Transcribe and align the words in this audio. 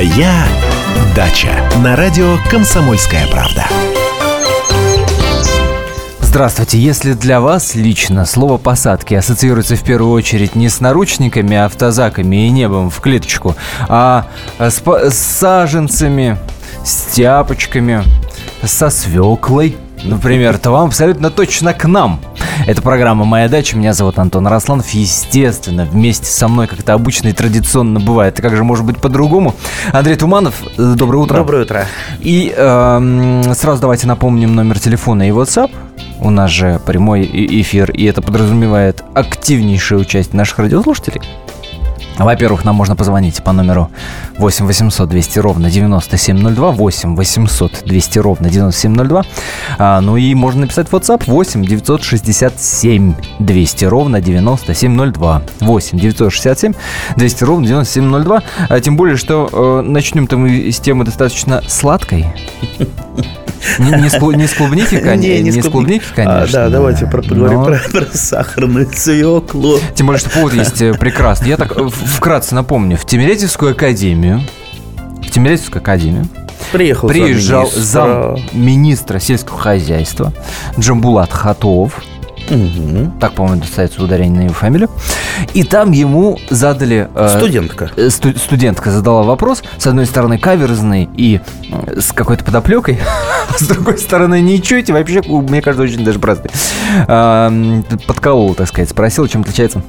Моя 0.00 0.46
дача 1.14 1.50
на 1.84 1.94
радио 1.94 2.38
Комсомольская 2.48 3.26
правда. 3.26 3.66
Здравствуйте. 6.20 6.78
Если 6.78 7.12
для 7.12 7.42
вас 7.42 7.74
лично 7.74 8.24
слово 8.24 8.56
«посадки» 8.56 9.12
ассоциируется 9.12 9.76
в 9.76 9.84
первую 9.84 10.14
очередь 10.14 10.54
не 10.54 10.70
с 10.70 10.80
наручниками, 10.80 11.54
автозаками 11.54 12.46
и 12.46 12.48
небом 12.48 12.88
в 12.88 12.98
клеточку, 13.02 13.56
а 13.90 14.28
с, 14.58 14.80
с 14.82 15.18
саженцами, 15.18 16.38
с 16.82 17.12
тяпочками, 17.12 18.02
со 18.64 18.88
свеклой, 18.88 19.76
например, 20.02 20.56
то 20.56 20.70
вам 20.70 20.86
абсолютно 20.86 21.28
точно 21.30 21.74
к 21.74 21.84
нам. 21.84 22.22
Это 22.66 22.82
программа 22.82 23.24
«Моя 23.24 23.48
дача». 23.48 23.76
Меня 23.76 23.94
зовут 23.94 24.18
Антон 24.18 24.46
Росланов. 24.46 24.90
Естественно, 24.90 25.84
вместе 25.84 26.26
со 26.26 26.48
мной, 26.48 26.66
как 26.66 26.80
это 26.80 26.92
обычно 26.92 27.28
и 27.28 27.32
традиционно 27.32 28.00
бывает. 28.00 28.38
И 28.38 28.42
как 28.42 28.54
же 28.54 28.64
может 28.64 28.84
быть 28.84 28.98
по-другому? 28.98 29.54
Андрей 29.92 30.16
Туманов, 30.16 30.62
э, 30.76 30.94
доброе 30.94 31.18
утро. 31.18 31.36
Доброе 31.36 31.62
утро. 31.62 31.86
И 32.20 32.52
э, 32.54 33.52
сразу 33.54 33.80
давайте 33.80 34.06
напомним 34.06 34.54
номер 34.54 34.78
телефона 34.78 35.28
и 35.28 35.30
WhatsApp. 35.30 35.70
У 36.20 36.30
нас 36.30 36.50
же 36.50 36.80
прямой 36.84 37.24
эфир, 37.24 37.90
и 37.90 38.04
это 38.04 38.20
подразумевает 38.20 39.02
активнейшее 39.14 39.98
участие 39.98 40.36
наших 40.36 40.58
радиослушателей. 40.58 41.22
Во-первых, 42.24 42.64
нам 42.64 42.76
можно 42.76 42.96
позвонить 42.96 43.42
по 43.42 43.52
номеру 43.52 43.90
8 44.36 44.66
800 44.66 45.08
200 45.08 45.38
ровно 45.38 45.70
9702, 45.70 46.70
8 46.70 47.16
800 47.16 47.82
200 47.86 48.18
ровно 48.18 48.50
9702. 48.50 49.24
А, 49.78 50.00
ну 50.00 50.16
и 50.18 50.34
можно 50.34 50.62
написать 50.62 50.88
в 50.88 50.94
WhatsApp 50.94 51.24
8 51.26 51.64
967 51.64 53.14
200 53.38 53.84
ровно 53.86 54.20
9702. 54.20 55.42
8 55.60 55.98
967 55.98 56.74
200 57.16 57.44
ровно 57.44 57.66
9702. 57.66 58.42
А, 58.68 58.80
тем 58.80 58.96
более, 58.96 59.16
что 59.16 59.48
э, 59.50 59.88
начнем-то 59.88 60.36
мы 60.36 60.70
с 60.70 60.78
темы 60.78 61.04
достаточно 61.04 61.62
сладкой. 61.66 62.26
Не, 63.78 63.90
не, 64.02 64.08
с, 64.08 64.20
не 64.20 64.46
с 64.46 64.54
клубники, 64.54 64.98
конечно. 64.98 65.14
Не, 65.16 65.40
не, 65.42 65.50
не 65.50 65.62
с 65.62 65.68
клубники, 65.68 66.04
конечно. 66.14 66.42
А, 66.42 66.46
да, 66.64 66.68
давайте 66.70 67.06
про, 67.06 67.22
поговорим 67.22 67.60
но... 67.60 67.64
про, 67.64 67.78
про 67.90 68.06
сахарную 68.12 68.90
свеклу. 68.92 69.78
Тем 69.94 70.06
более, 70.06 70.20
что 70.20 70.30
повод 70.30 70.54
есть 70.54 70.80
э, 70.82 70.94
прекрасный. 70.94 71.48
Я 71.48 71.56
так 71.56 71.76
э, 71.78 71.88
вкратце 71.88 72.54
напомню. 72.54 72.96
В 72.96 73.06
Тимирязевскую 73.06 73.72
академию, 73.72 74.42
в 75.22 75.30
Тимирязевскую 75.30 75.80
академию 75.80 76.26
Приехал 76.72 77.08
приезжал 77.08 77.70
зам 77.70 78.36
министра 78.52 79.18
сельского 79.18 79.58
хозяйства 79.58 80.32
Джамбулат 80.78 81.32
Хатов 81.32 82.02
Угу. 82.50 83.12
Так, 83.20 83.34
по-моему, 83.34 83.62
ставится 83.62 84.02
ударение 84.02 84.40
на 84.40 84.44
его 84.44 84.54
фамилию. 84.54 84.90
И 85.54 85.62
там 85.62 85.92
ему 85.92 86.38
задали... 86.50 87.08
Э, 87.14 87.36
студентка. 87.38 87.90
Э, 87.96 88.10
сту- 88.10 88.36
студентка 88.36 88.90
задала 88.90 89.22
вопрос. 89.22 89.62
С 89.78 89.86
одной 89.86 90.06
стороны, 90.06 90.38
каверзный 90.38 91.08
и 91.16 91.40
э, 91.70 92.00
с 92.00 92.12
какой-то 92.12 92.44
подоплекой. 92.44 92.98
С 93.56 93.66
другой 93.66 93.98
стороны, 93.98 94.40
ничего, 94.40 94.80
эти 94.80 94.92
вообще, 94.92 95.22
мне 95.22 95.62
кажется, 95.62 95.84
очень 95.84 96.04
даже 96.04 96.18
простые. 96.18 96.50
Э, 97.06 97.82
подколол, 98.06 98.54
так 98.54 98.68
сказать. 98.68 98.90
Спросил, 98.90 99.26
чем 99.28 99.42
отличается 99.42 99.82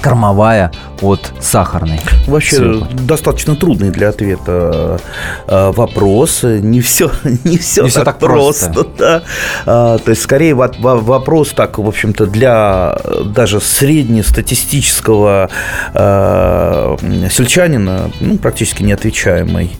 кормовая 0.00 0.72
от 1.02 1.32
сахарной. 1.40 2.00
Вообще 2.26 2.56
свеклы. 2.56 2.86
достаточно 2.92 3.56
трудный 3.56 3.90
для 3.90 4.08
ответа 4.08 5.00
э, 5.46 5.72
вопрос. 5.72 6.42
Не 6.42 6.80
все, 6.80 7.10
не 7.44 7.58
все, 7.58 7.82
не 7.82 7.90
так, 7.90 7.90
все 7.90 8.04
так 8.04 8.18
просто. 8.18 8.72
просто 8.72 8.90
да. 8.98 9.22
А, 9.66 9.98
то 9.98 10.10
есть, 10.10 10.22
скорее, 10.22 10.54
вопрос 10.54 11.50
так, 11.50 11.78
в 11.78 11.86
общем-то, 11.86 12.26
для 12.26 12.98
даже 13.24 13.60
среднестатистического 13.60 15.50
э, 15.94 16.96
сельчанина 17.30 18.10
ну, 18.20 18.38
практически 18.38 18.82
неотвечаемый. 18.82 19.70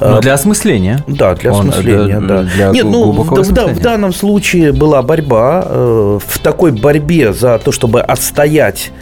Но 0.00 0.20
для 0.20 0.34
осмысления. 0.34 1.02
Да, 1.06 1.34
для 1.34 1.52
Он, 1.52 1.68
осмысления, 1.68 2.20
да. 2.20 2.42
Для 2.42 2.68
Нет, 2.68 2.84
ну, 2.84 3.12
в, 3.12 3.24
в, 3.24 3.74
в 3.74 3.80
данном 3.80 4.12
случае 4.12 4.72
была 4.72 5.02
борьба. 5.02 5.62
В 5.64 6.38
такой 6.42 6.72
борьбе 6.72 7.32
за 7.32 7.58
то, 7.58 7.72
чтобы 7.72 8.00
отстоять 8.00 8.92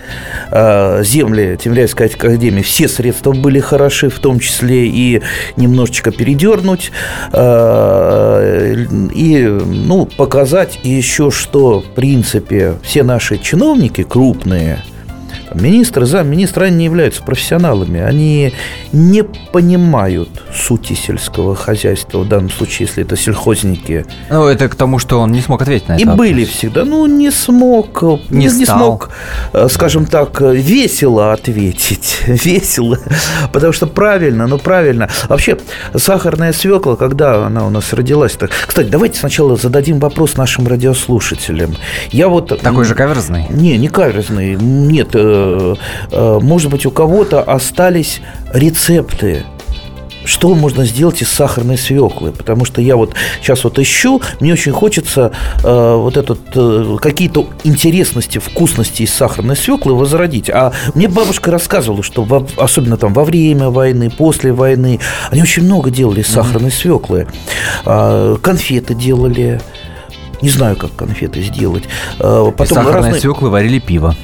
Э, 0.51 1.03
земли 1.03 1.52
Тимирязевской 1.57 2.07
академии, 2.07 2.63
все 2.63 2.89
средства 2.89 3.33
были 3.33 3.61
хороши, 3.61 4.09
в 4.09 4.19
том 4.19 4.39
числе 4.39 4.87
и 4.87 5.23
немножечко 5.57 6.11
передернуть, 6.11 6.93
э, 7.33 8.87
и 9.15 9.47
ну, 9.47 10.07
показать 10.07 10.81
еще, 10.83 11.31
что, 11.31 11.81
в 11.81 11.87
принципе, 11.95 12.75
все 12.83 13.03
наши 13.03 13.39
чиновники 13.39 14.03
крупные– 14.03 14.85
Министры, 15.55 16.07
замминистра, 16.07 16.65
они 16.65 16.77
не 16.77 16.85
являются 16.85 17.23
профессионалами. 17.23 18.01
Они 18.01 18.55
не 18.93 19.25
понимают 19.25 20.29
сути 20.55 20.95
сельского 20.95 21.55
хозяйства, 21.55 22.19
в 22.21 22.29
данном 22.29 22.51
случае, 22.51 22.87
если 22.89 23.05
это 23.05 23.17
сельхозники. 23.17 24.07
Ну, 24.31 24.47
это 24.47 24.69
к 24.69 24.75
тому, 24.75 24.99
что 24.99 25.21
он 25.21 25.33
не 25.33 25.41
смог 25.41 25.63
ответить 25.63 25.89
на 25.89 25.95
это. 25.95 26.03
И 26.03 26.05
вопрос. 26.05 26.19
были 26.19 26.45
всегда. 26.45 26.85
Ну, 26.85 27.07
не 27.07 27.31
смог, 27.31 28.03
не, 28.31 28.47
не, 28.47 28.47
не 28.47 28.67
смог, 28.67 29.11
э, 29.53 29.69
скажем 29.71 30.07
так, 30.07 30.41
весело 30.41 31.33
ответить. 31.33 32.21
Весело. 32.27 32.99
Потому 33.53 33.73
что 33.73 33.87
правильно, 33.87 34.47
ну 34.47 34.59
правильно. 34.59 35.09
Вообще, 35.29 35.59
сахарная 35.95 36.53
свекла, 36.53 36.97
когда 36.97 37.47
она 37.47 37.67
у 37.67 37.71
нас 37.71 37.93
родилась 37.93 38.33
-то... 38.33 38.51
Кстати, 38.67 38.89
давайте 38.89 39.19
сначала 39.19 39.57
зададим 39.57 39.99
вопрос 39.99 40.37
нашим 40.37 40.67
радиослушателям. 40.67 41.77
Я 42.11 42.29
вот... 42.29 42.61
Такой 42.61 42.85
же 42.85 42.95
каверзный? 42.95 43.47
Не, 43.51 43.79
не 43.79 43.89
каверзный. 43.89 44.57
Нет, 44.57 45.11
э, 45.15 45.42
Э, 45.42 45.42
может 46.11 46.71
быть, 46.71 46.87
у 46.87 46.91
кого-то 46.91 47.43
остались 47.43 48.21
рецепты 48.53 49.45
что 50.25 50.55
можно 50.55 50.85
сделать 50.85 51.23
из 51.23 51.29
сахарной 51.29 51.79
свеклы, 51.79 52.33
потому 52.33 52.65
что 52.65 52.81
я 52.81 52.97
вот 52.97 53.15
сейчас 53.41 53.65
вот 53.65 53.79
ищу, 53.79 54.21
мне 54.41 54.53
очень 54.53 54.73
хочется 54.73 55.33
э, 55.63 55.95
вот 55.97 56.17
этот 56.17 56.41
э, 56.55 56.97
какие-то 57.01 57.49
интересности, 57.65 58.39
вкусности 58.39 59.03
из 59.03 59.13
сахарной 59.13 59.57
свеклы 59.57 59.95
возродить. 59.95 60.51
А 60.51 60.73
мне 60.95 61.09
бабушка 61.09 61.51
рассказывала, 61.51 62.03
что 62.03 62.23
во, 62.23 62.47
особенно 62.57 62.97
там 62.97 63.13
во 63.13 63.25
время 63.25 63.71
войны, 63.71 64.11
после 64.11 64.53
войны, 64.53 65.01
они 65.31 65.43
очень 65.43 65.65
много 65.65 65.91
делали 65.91 66.21
из 66.21 66.29
сахарной 66.29 66.71
свеклы, 66.71 67.27
э, 67.85 68.37
конфеты 68.43 68.95
делали. 68.95 69.61
Не 70.41 70.49
знаю, 70.49 70.75
как 70.77 70.97
конфеты 70.97 71.41
сделать. 71.41 71.85
Э, 72.19 72.51
потом 72.57 72.65
из 72.65 72.69
сахарной 72.69 72.95
разные... 72.95 73.21
свеклы 73.21 73.49
варили 73.49 73.79
пиво. 73.79 74.17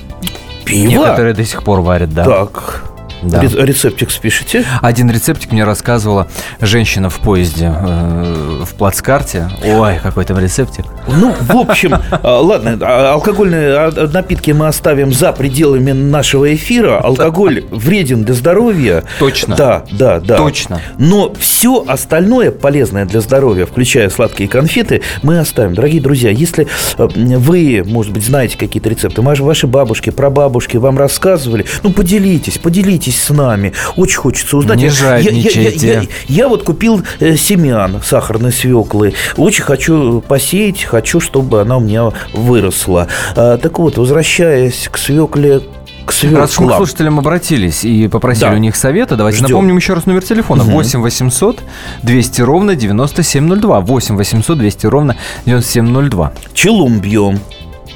Пиво? 0.69 0.91
Некоторые 0.91 1.35
до 1.35 1.45
сих 1.45 1.63
пор 1.63 1.81
варят, 1.81 2.13
да. 2.13 2.25
Так. 2.25 2.85
Да. 3.23 3.43
Рецептик 3.43 4.11
спишите? 4.11 4.65
Один 4.81 5.11
рецептик 5.11 5.53
мне 5.53 5.65
рассказывала 5.65 6.29
женщина 6.61 7.11
в 7.11 7.19
поезде 7.19 7.73
э, 7.75 8.63
в 8.65 8.75
плацкарте. 8.75 9.51
Ой, 9.65 9.99
какой 10.03 10.25
там 10.25 10.39
рецептик. 10.39 10.85
Ну, 11.09 11.35
в 11.41 11.57
общем, 11.57 11.95
а, 12.11 12.41
ладно, 12.41 12.79
а, 12.81 13.15
алкогольные 13.15 13.75
а, 13.75 14.09
напитки 14.13 14.51
мы 14.51 14.69
оставим 14.69 15.13
за 15.13 15.33
пределами 15.33 15.93
нашего 15.93 16.55
эфира. 16.55 16.99
Алкоголь 16.99 17.65
вреден 17.71 18.25
для 18.25 18.35
здоровья. 18.35 19.05
Точно. 19.19 19.57
Да, 19.57 19.85
да, 19.91 20.21
да. 20.21 20.37
Точно. 20.37 20.81
Но 20.99 21.33
все 21.39 21.85
остальное 21.87 22.51
полезное 22.51 23.05
для 23.05 23.21
здоровья, 23.21 23.67
включая 23.67 24.11
сладкие 24.11 24.49
конфеты, 24.49 25.03
мы 25.23 25.39
оставим. 25.39 25.75
Дорогие 25.75 26.01
друзья, 26.01 26.31
если 26.31 26.69
э, 26.97 27.07
вы, 27.07 27.83
может 27.85 28.13
быть, 28.13 28.25
знаете 28.25 28.57
какие-то 28.57 28.89
рецепты, 28.89 29.23
ваши 29.23 29.67
бабушки, 29.67 30.11
прабабушки 30.11 30.77
вам 30.77 30.99
рассказывали, 30.99 31.67
ну, 31.83 31.91
поделитесь, 31.91 32.59
поделитесь 32.59 33.08
поделитесь 33.09 33.23
с 33.23 33.31
нами. 33.31 33.73
Очень 33.97 34.19
хочется 34.19 34.57
узнать. 34.57 34.79
Не 34.79 34.89
жадничайте. 34.89 35.87
Я, 35.87 35.93
я, 35.95 36.01
я, 36.01 36.09
я 36.29 36.49
вот 36.49 36.63
купил 36.63 37.03
э, 37.21 37.37
семян 37.37 38.01
сахарной 38.03 38.53
свеклы. 38.53 39.15
Очень 39.37 39.65
хочу 39.65 40.21
посеять, 40.21 40.85
хочу, 40.85 41.21
чтобы 41.21 41.61
она 41.61 41.77
у 41.77 41.81
меня 41.81 42.11
выросла. 42.33 43.09
А, 43.37 43.57
так 43.59 43.79
вот, 43.79 43.99
возвращаясь 43.99 44.89
к 44.91 44.99
свекле 44.99 45.61
к 46.05 46.13
свеклам. 46.13 46.43
Раз 46.43 46.53
к 46.53 46.77
слушателям 46.77 47.19
обратились 47.19 47.85
и 47.85 48.09
попросили 48.09 48.49
да. 48.49 48.55
у 48.55 48.59
них 48.59 48.77
совета, 48.77 49.17
давайте 49.17 49.39
Ждем. 49.39 49.51
напомним 49.51 49.77
еще 49.77 49.93
раз 49.93 50.07
номер 50.07 50.23
телефона. 50.23 50.63
Угу. 50.63 50.73
8 50.73 51.03
800 51.03 51.61
200 52.03 52.41
ровно 52.43 52.75
9702. 52.75 53.81
8 53.81 54.17
800 54.17 54.59
200 54.59 54.87
ровно 54.87 55.17
9702. 55.45 56.33
Челум 56.55 57.01
бьем. 57.01 57.41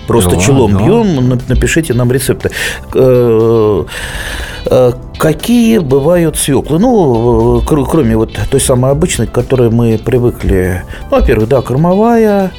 Просто 0.07 0.31
да, 0.31 0.37
челом 0.37 0.73
да. 0.73 0.85
бьем, 0.85 1.41
напишите 1.49 1.95
нам 1.95 2.11
рецепты. 2.11 2.51
Э, 4.67 4.93
э, 4.93 4.93
какие 5.19 5.79
бывают 5.79 6.37
свеклы? 6.37 6.79
Ну, 6.79 7.61
э, 7.61 7.65
кроме 7.65 8.17
вот 8.17 8.39
той 8.51 8.61
самой 8.61 8.93
обычной, 8.93 9.27
к 9.27 9.33
которой 9.33 9.71
мы 9.71 9.99
привыкли. 9.99 10.83
Ну, 11.11 11.19
во-первых, 11.19 11.49
да, 11.49 11.63
кормовая, 11.63 12.53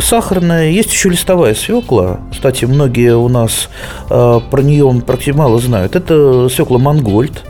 сахарная, 0.00 0.70
есть 0.70 0.92
еще 0.92 1.08
листовая 1.08 1.54
свекла. 1.54 2.20
Кстати, 2.30 2.64
многие 2.64 3.16
у 3.16 3.28
нас 3.28 3.68
про 4.08 4.62
нее 4.62 5.02
практически 5.04 5.36
мало 5.36 5.58
знают. 5.58 5.96
Это 5.96 6.48
свекла 6.48 6.78
Монгольд. 6.78 7.42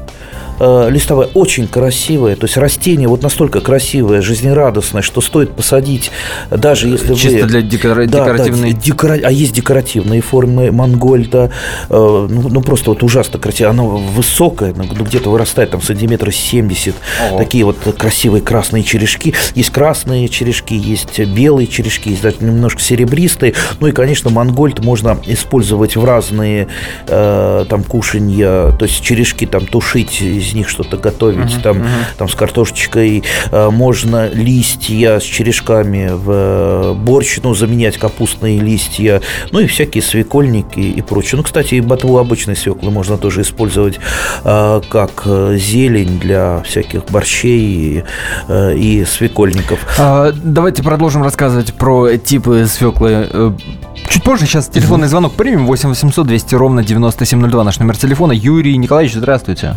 Э, 0.61 0.91
листовая 0.91 1.29
очень 1.35 1.67
красивая, 1.67 2.37
то 2.37 2.45
есть 2.45 2.57
растение 2.57 3.09
вот 3.09 3.23
настолько 3.23 3.61
красивое, 3.61 4.21
жизнерадостное, 4.21 5.03
что 5.03 5.21
стоит 5.21 5.53
посадить, 5.57 6.11
даже 6.51 6.89
если 6.89 7.15
Чисто 7.15 7.43
вы... 7.43 7.47
для 7.47 7.63
декора... 7.63 8.07
да, 8.07 8.21
декоративной... 8.21 8.73
Да, 8.73 8.81
декора... 8.81 9.19
А 9.25 9.33
есть 9.33 9.55
декоративные 9.55 10.21
формы 10.21 10.71
мангольда, 10.71 11.51
э, 11.89 12.27
ну, 12.31 12.49
ну, 12.49 12.61
просто 12.61 12.91
вот 12.91 13.03
ужасно 13.03 13.39
красиво, 13.39 13.71
она 13.71 13.83
высокая, 13.83 14.75
ну, 14.75 14.85
где-то 15.05 15.31
вырастает 15.31 15.71
там 15.71 15.83
сантиметра 15.83 16.31
70, 16.31 16.95
Ого. 17.31 17.39
такие 17.39 17.65
вот 17.65 17.77
красивые 17.99 18.43
красные 18.43 18.83
черешки, 18.83 19.35
есть 19.55 19.71
красные 19.71 20.29
черешки, 20.29 20.77
есть 20.77 21.19
белые 21.19 21.67
черешки, 21.67 22.11
есть 22.11 22.23
даже 22.23 22.37
немножко 22.41 22.81
серебристые, 22.81 23.55
ну 23.81 23.87
и, 23.87 23.93
конечно, 23.93 24.31
мангольд 24.31 24.85
можно 24.85 25.19
использовать 25.27 25.97
в 25.97 26.05
разные 26.05 26.69
э, 27.07 27.65
там 27.69 27.83
кушанья, 27.85 28.73
то 28.73 28.85
есть 28.85 29.03
черешки 29.03 29.47
там 29.47 29.67
тушить, 29.67 30.21
из 30.51 30.55
них 30.55 30.69
что-то 30.69 30.97
готовить, 30.97 31.53
uh-huh, 31.53 31.63
там, 31.63 31.79
uh-huh. 31.79 32.17
там 32.19 32.29
с 32.29 32.35
картошечкой, 32.35 33.23
э, 33.51 33.71
можно 33.71 34.29
листья 34.29 35.19
с 35.21 35.23
черешками 35.23 36.11
в 36.13 36.31
э, 36.31 36.95
борщ, 36.95 37.39
ну, 37.43 37.55
заменять 37.55 37.99
капустные 37.99 38.59
листья, 38.59 39.23
ну 39.53 39.61
и 39.61 39.67
всякие 39.67 40.03
свекольники 40.03 40.81
и 40.81 41.03
прочее. 41.03 41.39
Ну, 41.39 41.45
кстати, 41.45 41.77
и 41.77 41.81
ботву 41.81 42.19
обычной 42.19 42.57
свеклы 42.57 42.91
можно 42.91 43.17
тоже 43.17 43.43
использовать 43.43 43.99
э, 44.45 44.81
как 44.89 45.27
зелень 45.55 46.19
для 46.19 46.63
всяких 46.63 47.05
борщей 47.07 47.61
и, 47.61 48.05
и 48.49 49.05
свекольников. 49.05 49.87
А, 49.99 50.33
давайте 50.33 50.83
продолжим 50.83 51.23
рассказывать 51.23 51.75
про 51.75 52.17
типы 52.17 52.67
свеклы 52.67 53.55
Чуть 54.09 54.25
позже 54.25 54.47
сейчас 54.47 54.69
телефонный 54.69 55.09
звонок 55.09 55.35
примем. 55.35 55.67
8 55.67 55.91
800 55.91 56.27
200 56.27 56.55
ровно 56.57 56.83
9702 56.83 57.65
наш 57.65 57.79
номер 57.79 57.97
телефона. 57.97 58.33
Юрий 58.33 58.77
Николаевич, 58.77 59.15
здравствуйте. 59.15 59.77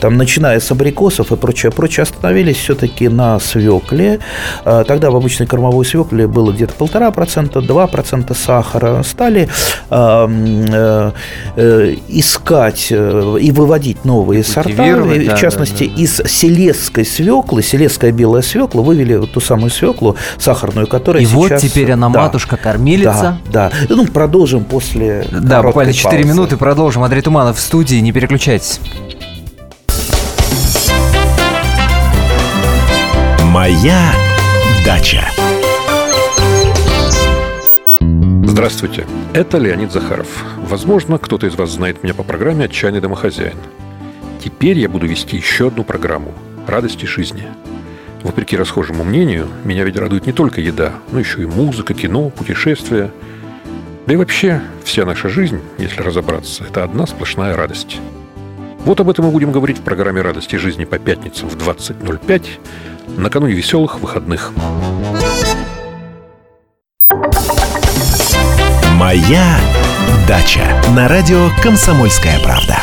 там, 0.00 0.16
начиная 0.16 0.60
с 0.60 0.70
абрикосов 0.70 1.32
и 1.32 1.36
прочее, 1.36 1.72
прочее, 1.72 2.02
остановились 2.02 2.56
все-таки 2.56 3.08
на 3.14 3.38
свекле. 3.38 4.20
А, 4.64 4.84
тогда 4.84 5.10
в 5.10 5.16
обычной 5.16 5.46
кормовой 5.46 5.84
свекле 5.84 6.26
было 6.26 6.52
где-то 6.52 6.74
полтора 6.74 7.10
процента, 7.10 7.60
два 7.60 7.86
процента 7.86 8.34
сахара. 8.34 9.02
Стали 9.02 9.48
а, 9.90 10.28
э, 10.28 11.12
э, 11.56 11.94
искать 12.08 12.88
э, 12.90 13.36
и 13.40 13.50
выводить 13.50 14.04
новые 14.04 14.44
сорта. 14.44 14.70
В 14.70 15.26
да, 15.26 15.36
частности, 15.36 15.86
да, 15.86 15.94
да. 15.94 16.02
из 16.02 16.16
селесской 16.26 17.04
свеклы, 17.04 17.62
селесская 17.62 18.12
белая 18.12 18.42
свекла, 18.42 18.82
вывели 18.82 19.16
вот 19.16 19.32
ту 19.32 19.40
самую 19.40 19.70
свеклу 19.70 20.16
сахарную, 20.38 20.86
которая 20.86 21.22
и 21.22 21.26
сейчас... 21.26 21.36
вот 21.36 21.56
теперь 21.58 21.92
она 21.92 22.08
да, 22.08 22.22
матушка-кормилица. 22.22 23.38
Да, 23.50 23.70
да. 23.70 23.86
Ну, 23.88 24.06
продолжим 24.06 24.64
после 24.64 25.26
Да, 25.30 25.62
буквально 25.62 25.92
4 25.92 26.22
паузы. 26.22 26.28
минуты 26.28 26.56
продолжим. 26.56 27.02
Андрей 27.02 27.22
Туманов 27.22 27.56
в 27.56 27.60
студии, 27.60 27.96
не 27.96 28.12
переключайтесь. 28.12 28.80
Моя 33.54 34.12
дача. 34.84 35.30
Здравствуйте, 38.42 39.06
это 39.32 39.58
Леонид 39.58 39.92
Захаров. 39.92 40.26
Возможно, 40.56 41.18
кто-то 41.18 41.46
из 41.46 41.54
вас 41.54 41.70
знает 41.70 42.02
меня 42.02 42.14
по 42.14 42.24
программе 42.24 42.64
«Отчаянный 42.64 43.00
домохозяин». 43.00 43.54
Теперь 44.42 44.80
я 44.80 44.88
буду 44.88 45.06
вести 45.06 45.36
еще 45.36 45.68
одну 45.68 45.84
программу 45.84 46.32
«Радости 46.66 47.06
жизни». 47.06 47.44
Вопреки 48.24 48.56
расхожему 48.56 49.04
мнению, 49.04 49.46
меня 49.62 49.84
ведь 49.84 49.98
радует 49.98 50.26
не 50.26 50.32
только 50.32 50.60
еда, 50.60 50.94
но 51.12 51.20
еще 51.20 51.42
и 51.42 51.46
музыка, 51.46 51.94
кино, 51.94 52.30
путешествия. 52.30 53.12
Да 54.08 54.14
и 54.14 54.16
вообще, 54.16 54.62
вся 54.82 55.04
наша 55.06 55.28
жизнь, 55.28 55.60
если 55.78 56.00
разобраться, 56.00 56.64
это 56.64 56.82
одна 56.82 57.06
сплошная 57.06 57.54
радость. 57.54 58.00
Вот 58.84 58.98
об 59.00 59.08
этом 59.08 59.26
мы 59.26 59.30
будем 59.30 59.52
говорить 59.52 59.78
в 59.78 59.82
программе 59.82 60.22
«Радости 60.22 60.56
жизни» 60.56 60.84
по 60.84 60.98
пятницам 60.98 61.48
в 61.48 61.56
20.05 61.56 62.42
накануне 63.16 63.54
веселых 63.54 64.00
выходных. 64.00 64.52
Моя 68.94 69.58
дача 70.26 70.82
на 70.96 71.08
радио 71.08 71.48
«Комсомольская 71.62 72.38
правда». 72.40 72.78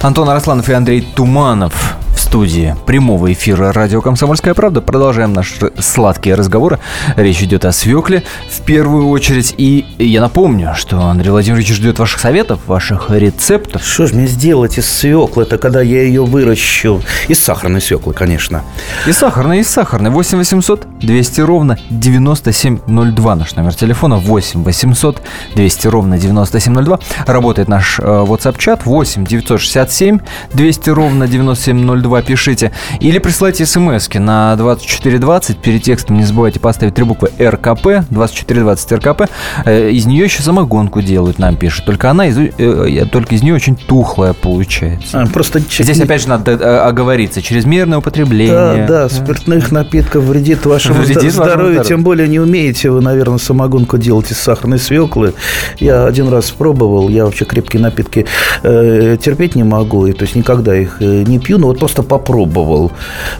Антон 0.00 0.28
Арасланов 0.28 0.68
и 0.68 0.72
Андрей 0.72 1.00
Туманов 1.16 1.95
студии 2.26 2.74
прямого 2.86 3.32
эфира 3.32 3.72
радио 3.72 4.02
«Комсомольская 4.02 4.52
правда». 4.52 4.80
Продолжаем 4.80 5.32
наши 5.32 5.70
сладкие 5.78 6.34
разговоры. 6.34 6.80
Речь 7.14 7.40
идет 7.40 7.64
о 7.64 7.70
свекле 7.70 8.24
в 8.50 8.62
первую 8.62 9.08
очередь. 9.10 9.54
И 9.58 9.86
я 9.98 10.20
напомню, 10.20 10.72
что 10.74 11.00
Андрей 11.02 11.30
Владимирович 11.30 11.72
ждет 11.72 12.00
ваших 12.00 12.18
советов, 12.18 12.58
ваших 12.66 13.10
рецептов. 13.10 13.84
Что 13.84 14.08
же 14.08 14.16
мне 14.16 14.26
сделать 14.26 14.76
из 14.76 14.86
свеклы? 14.86 15.44
Это 15.44 15.56
когда 15.56 15.80
я 15.80 16.02
ее 16.02 16.24
выращу. 16.24 17.00
Из 17.28 17.38
сахарной 17.38 17.80
свеклы, 17.80 18.12
конечно. 18.12 18.64
Из 19.06 19.16
сахарной, 19.16 19.60
из 19.60 19.68
сахарной. 19.68 20.10
8 20.10 20.38
800 20.38 20.98
200 20.98 21.40
ровно 21.42 21.78
9702. 21.90 23.36
Наш 23.36 23.54
номер 23.54 23.74
телефона 23.74 24.16
8 24.16 24.64
800 24.64 25.22
200 25.54 25.86
ровно 25.86 26.18
9702. 26.18 26.98
Работает 27.26 27.68
наш 27.68 28.00
э, 28.00 28.02
WhatsApp-чат 28.02 28.80
8 28.84 29.24
967 29.24 30.18
200 30.52 30.90
ровно 30.90 31.28
9702 31.28 32.15
два 32.16 32.22
пишите. 32.22 32.72
Или 33.00 33.18
присылайте 33.18 33.66
смс 33.66 34.08
на 34.14 34.56
2420. 34.56 35.58
Перед 35.58 35.82
текстом 35.82 36.16
не 36.16 36.24
забывайте 36.24 36.60
поставить 36.60 36.94
три 36.94 37.04
буквы 37.04 37.30
РКП. 37.38 38.06
2420 38.10 38.92
РКП. 38.92 39.22
Э, 39.64 39.90
из 39.90 40.06
нее 40.06 40.24
еще 40.24 40.42
самогонку 40.42 41.02
делают, 41.02 41.38
нам 41.38 41.56
пишут. 41.56 41.84
Только 41.84 42.10
она 42.10 42.28
из, 42.28 42.38
э, 42.38 43.04
только 43.10 43.34
из 43.34 43.42
нее 43.42 43.54
очень 43.54 43.76
тухлая 43.76 44.32
получается. 44.32 45.20
А, 45.20 45.26
просто 45.26 45.60
Здесь 45.60 46.00
опять 46.00 46.22
же 46.22 46.28
надо 46.28 46.52
э, 46.52 46.78
оговориться. 46.78 47.42
Чрезмерное 47.42 47.98
употребление. 47.98 48.86
Да, 48.86 49.02
да, 49.02 49.08
спиртных 49.08 49.72
напитков 49.72 50.24
вредит 50.24 50.64
вашему 50.64 51.02
вредит 51.02 51.32
здоровью. 51.32 51.84
Тем 51.84 52.02
более 52.02 52.28
не 52.28 52.40
умеете 52.40 52.90
вы, 52.90 53.00
наверное, 53.00 53.38
самогонку 53.38 53.98
делать 53.98 54.30
из 54.30 54.38
сахарной 54.38 54.78
свеклы. 54.78 55.34
Я 55.78 56.06
один 56.06 56.28
раз 56.28 56.50
пробовал. 56.50 57.08
Я 57.08 57.24
вообще 57.24 57.44
крепкие 57.44 57.82
напитки 57.82 58.26
терпеть 58.62 59.54
не 59.54 59.64
могу. 59.64 60.06
И, 60.06 60.12
то 60.12 60.22
есть 60.22 60.34
никогда 60.34 60.76
их 60.76 61.00
не 61.00 61.38
пью. 61.38 61.58
Но 61.58 61.66
вот 61.68 61.78
просто 61.78 62.02
попробовал. 62.06 62.92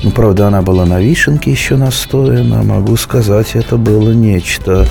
Ну, 0.02 0.11
правда, 0.11 0.49
она 0.49 0.62
была 0.62 0.85
на 0.85 1.00
вишенке 1.00 1.50
еще 1.50 1.76
настояна. 1.76 2.62
Могу 2.62 2.96
сказать, 2.96 3.54
это 3.54 3.76
было 3.76 4.11
нечто. 4.11 4.87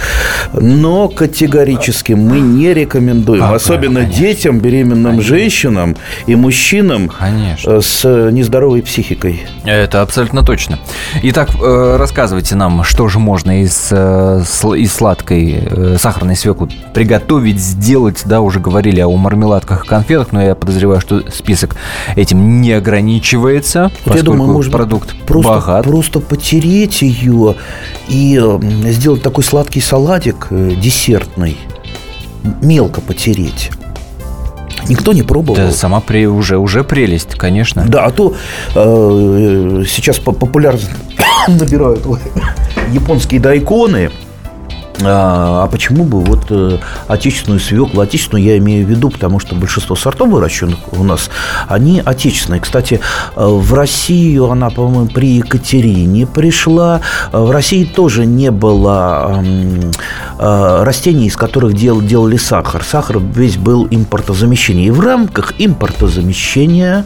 Но 0.53 1.07
категорически 1.09 2.13
мы 2.13 2.39
не 2.39 2.73
рекомендуем. 2.73 3.43
А, 3.43 3.55
особенно 3.55 4.01
конечно. 4.01 4.19
детям, 4.19 4.59
беременным 4.59 5.11
конечно. 5.11 5.37
женщинам 5.37 5.95
и 6.27 6.35
мужчинам 6.35 7.09
конечно. 7.09 7.71
Э, 7.71 7.81
с 7.81 8.31
нездоровой 8.31 8.81
психикой. 8.81 9.43
Это 9.65 10.01
абсолютно 10.01 10.43
точно. 10.43 10.79
Итак, 11.23 11.49
э, 11.61 11.95
рассказывайте 11.97 12.55
нам, 12.55 12.83
что 12.83 13.07
же 13.07 13.19
можно 13.19 13.61
из, 13.61 13.89
э, 13.91 14.41
из 14.77 14.93
сладкой 14.93 15.97
сахарной 15.99 16.35
свеклы 16.35 16.69
приготовить, 16.93 17.59
сделать. 17.59 18.23
Да, 18.25 18.41
уже 18.41 18.59
говорили 18.59 19.01
о 19.01 19.15
мармеладках 19.15 19.85
и 19.85 19.87
конфетах, 19.87 20.31
но 20.31 20.41
я 20.41 20.55
подозреваю, 20.55 21.01
что 21.01 21.21
список 21.31 21.75
этим 22.15 22.61
не 22.61 22.71
ограничивается, 22.73 23.64
вот 24.05 24.15
я 24.15 24.23
думаю, 24.23 24.51
может 24.51 24.71
продукт 24.71 25.15
просто, 25.25 25.51
богат. 25.51 25.83
Просто 25.83 26.19
потереть 26.19 27.01
ее 27.01 27.55
и 28.07 28.41
сделать 28.91 29.21
такой 29.21 29.43
сладкий 29.43 29.81
салатик 29.81 30.47
десертный. 30.49 31.57
Мелко 32.61 33.01
потереть. 33.01 33.71
Никто 34.87 35.13
не 35.13 35.23
пробовал. 35.23 35.55
Да, 35.55 35.71
сама 35.71 35.99
при, 35.99 36.27
уже, 36.27 36.57
уже 36.57 36.83
прелесть, 36.83 37.35
конечно. 37.35 37.85
Да, 37.87 38.05
а 38.05 38.11
то 38.11 38.35
э, 38.75 39.83
сейчас 39.87 40.19
популярность 40.19 40.89
набирают 41.47 42.05
японские 42.91 43.39
дайконы– 43.39 44.11
а, 45.03 45.63
а 45.63 45.67
почему 45.67 46.05
бы 46.05 46.21
вот 46.21 46.45
э, 46.49 46.77
отечественную 47.07 47.59
свеклу, 47.59 48.01
отечественную 48.01 48.43
я 48.45 48.57
имею 48.57 48.85
в 48.85 48.89
виду, 48.89 49.09
потому 49.09 49.39
что 49.39 49.55
большинство 49.55 49.95
сортов 49.95 50.29
выращенных 50.29 50.93
у 50.93 51.03
нас, 51.03 51.29
они 51.67 52.01
отечественные. 52.03 52.61
Кстати, 52.61 53.01
э, 53.35 53.45
в 53.45 53.73
Россию 53.73 54.49
она, 54.49 54.69
по-моему, 54.69 55.07
при 55.07 55.37
Екатерине 55.37 56.25
пришла. 56.25 57.01
Э, 57.31 57.39
в 57.39 57.51
России 57.51 57.83
тоже 57.83 58.25
не 58.25 58.51
было 58.51 59.43
растений, 60.37 61.27
из 61.27 61.35
которых 61.35 61.73
дел, 61.73 62.01
делали 62.01 62.37
сахар. 62.37 62.83
Сахар 62.83 63.19
весь 63.19 63.57
был 63.57 63.87
импортозамещение. 63.89 64.87
И 64.87 64.91
в 64.91 64.99
рамках 64.99 65.53
импортозамещения 65.57 67.05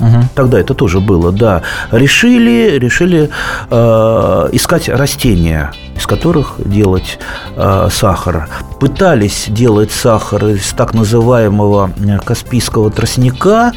Угу. 0.00 0.28
Тогда 0.34 0.58
это 0.58 0.74
тоже 0.74 1.00
было, 1.00 1.32
да. 1.32 1.62
Решили, 1.90 2.78
решили 2.78 3.30
э, 3.70 4.48
искать 4.52 4.88
растения, 4.88 5.70
из 6.02 6.06
которых 6.06 6.54
делать 6.58 7.18
э, 7.56 7.88
сахар. 7.90 8.48
Пытались 8.80 9.46
делать 9.48 9.92
сахар 9.92 10.46
из 10.46 10.72
так 10.72 10.94
называемого 10.94 11.92
э, 11.96 12.18
каспийского 12.18 12.90
тростника. 12.90 13.72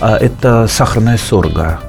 А 0.00 0.16
это 0.16 0.68
сахарная 0.68 1.18
сорга. 1.18 1.80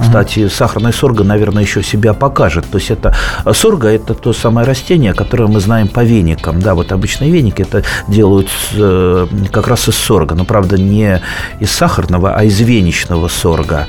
Кстати, 0.00 0.48
сахарная 0.48 0.92
сорга, 0.92 1.24
наверное, 1.24 1.62
еще 1.62 1.82
себя 1.82 2.14
покажет. 2.14 2.64
То 2.70 2.78
есть 2.78 2.90
это 2.90 3.14
сорга– 3.52 3.88
это 3.90 4.14
то 4.14 4.32
самое 4.32 4.66
растение, 4.66 5.14
которое 5.14 5.46
мы 5.46 5.60
знаем 5.60 5.88
по 5.88 6.02
веникам. 6.02 6.60
Да, 6.60 6.74
вот 6.74 6.92
обычные 6.92 7.30
веники 7.30 7.62
это 7.62 7.84
делают 8.08 8.48
э, 8.74 9.26
как 9.52 9.68
раз 9.68 9.88
из 9.88 9.96
сорга. 9.96 10.34
Но, 10.34 10.44
правда, 10.44 10.76
не 10.76 11.20
из 11.60 11.70
сахарного, 11.70 12.34
а 12.34 12.44
из 12.44 12.58
веничного 12.60 13.28
сорга. 13.28 13.86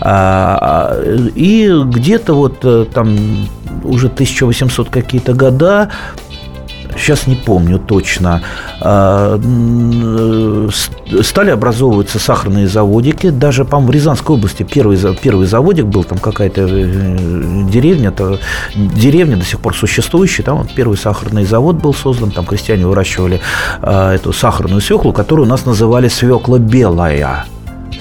А, 0.00 0.58
а, 0.60 1.28
и 1.34 1.70
где-то 1.84 2.34
вот 2.34 2.58
э, 2.64 2.84
там 2.92 3.16
уже 3.84 4.06
1800 4.06 4.88
какие-то 4.88 5.34
года. 5.34 5.90
Сейчас 6.96 7.26
не 7.26 7.36
помню 7.36 7.78
точно, 7.78 8.42
а, 8.80 9.38
стали 11.22 11.50
образовываться 11.50 12.18
сахарные 12.18 12.66
заводики. 12.66 13.30
Даже, 13.30 13.64
по-моему, 13.64 13.92
в 13.92 13.94
Рязанской 13.94 14.36
области 14.36 14.62
первый, 14.62 14.98
первый 15.22 15.46
заводик 15.46 15.86
был, 15.86 16.04
там 16.04 16.18
какая-то 16.18 16.62
э, 16.68 17.64
деревня, 17.70 18.10
то, 18.10 18.38
деревня 18.74 19.36
до 19.36 19.44
сих 19.44 19.60
пор 19.60 19.76
существующая, 19.76 20.42
там 20.42 20.66
первый 20.74 20.96
сахарный 20.96 21.44
завод 21.44 21.76
был 21.76 21.94
создан, 21.94 22.30
там 22.30 22.46
крестьяне 22.46 22.86
выращивали 22.86 23.40
а, 23.80 24.14
эту 24.14 24.32
сахарную 24.32 24.80
свеклу, 24.80 25.12
которую 25.12 25.46
у 25.46 25.50
нас 25.50 25.66
называли 25.66 26.08
свекла 26.08 26.58
белая 26.58 27.46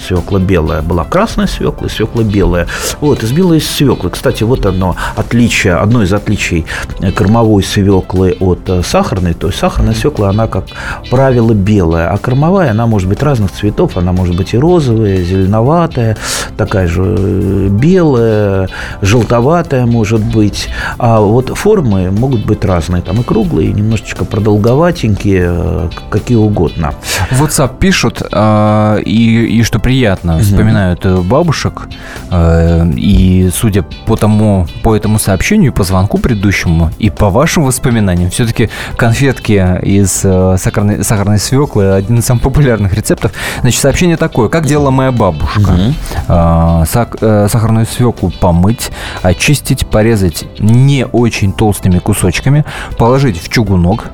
свекла 0.08 0.40
белая. 0.40 0.82
Была 0.82 1.04
красная 1.04 1.48
свекла 1.48 1.88
и 1.88 1.90
свекла 1.90 2.24
белая. 2.24 2.68
Вот, 3.02 3.24
из 3.24 3.32
белой 3.32 3.62
свеклы. 3.62 4.10
Кстати, 4.10 4.44
вот 4.44 4.66
одно 4.66 4.96
отличие, 5.16 5.76
одно 5.76 6.04
из 6.04 6.14
отличий 6.14 6.66
э, 7.00 7.12
кормовой 7.12 7.64
свеклы 7.64 8.38
от 8.40 8.70
э, 8.70 8.82
сахарной. 8.84 9.34
То 9.34 9.48
есть 9.48 9.60
сахарная 9.60 9.94
свекла, 9.94 10.30
она, 10.30 10.48
как 10.48 10.66
правило, 11.10 11.54
белая, 11.54 12.10
а 12.12 12.18
кормовая, 12.18 12.72
она 12.72 12.88
может 12.88 13.10
быть 13.10 13.22
разных 13.24 13.52
цветов. 13.52 13.98
Она 13.98 14.12
может 14.12 14.36
быть 14.38 14.54
и 14.54 14.58
розовая, 14.58 15.18
зеленоватая, 15.18 16.18
такая 16.56 16.88
же 16.88 17.16
э, 17.18 17.68
белая, 17.70 18.70
желтоватая 19.02 19.86
может 19.86 20.22
быть. 20.22 20.70
А 20.98 21.20
вот 21.20 21.50
формы 21.58 22.12
могут 22.12 22.46
быть 22.46 22.64
разные. 22.64 23.02
Там 23.02 23.22
и 23.22 23.24
круглые, 23.24 23.70
и 23.70 23.74
немножечко 23.74 24.26
продолговатенькие, 24.26 25.90
какие 26.10 26.38
угодно. 26.38 26.94
WhatsApp 27.32 27.78
пишут, 27.80 28.22
и, 28.22 29.60
и 29.60 29.64
что 29.64 29.80
приятно 29.98 30.38
вспоминают 30.38 31.06
э, 31.06 31.18
бабушек. 31.22 31.88
Э, 32.30 32.88
и 32.96 33.50
судя 33.51 33.82
по 34.06 34.16
тому, 34.16 34.68
по 34.84 34.96
этому 34.96 35.18
сообщению, 35.18 35.74
по 35.74 35.84
звонку 35.84 36.20
предыдущему 36.20 36.92
и 37.00 37.10
по 37.10 37.32
вашим 37.32 37.63
воспоминаниям, 37.63 38.30
все-таки 38.30 38.70
конфетки 38.96 39.80
из 39.82 40.22
э, 40.24 40.56
сахарной, 40.60 41.04
сахарной 41.04 41.39
свеклы 41.39 41.94
один 41.94 42.20
из 42.20 42.25
самых 42.25 42.44
популярных 42.44 42.94
рецептов. 42.94 43.32
Значит, 43.62 43.82
сообщение 43.82 44.18
такое. 44.18 44.50
Как 44.50 44.68
делала 44.68 44.92
моя 44.92 45.12
бабушка? 45.12 45.96
Сахарную 46.27 47.88
свеклу 47.88 48.32
помыть, 48.39 48.92
очистить, 49.24 49.88
порезать 49.88 50.46
не 50.60 51.08
очень 51.08 51.54
толстыми 51.54 51.98
кусочками, 51.98 52.66
положить 53.00 53.42
в 53.42 53.50
чугунок, 53.50 54.12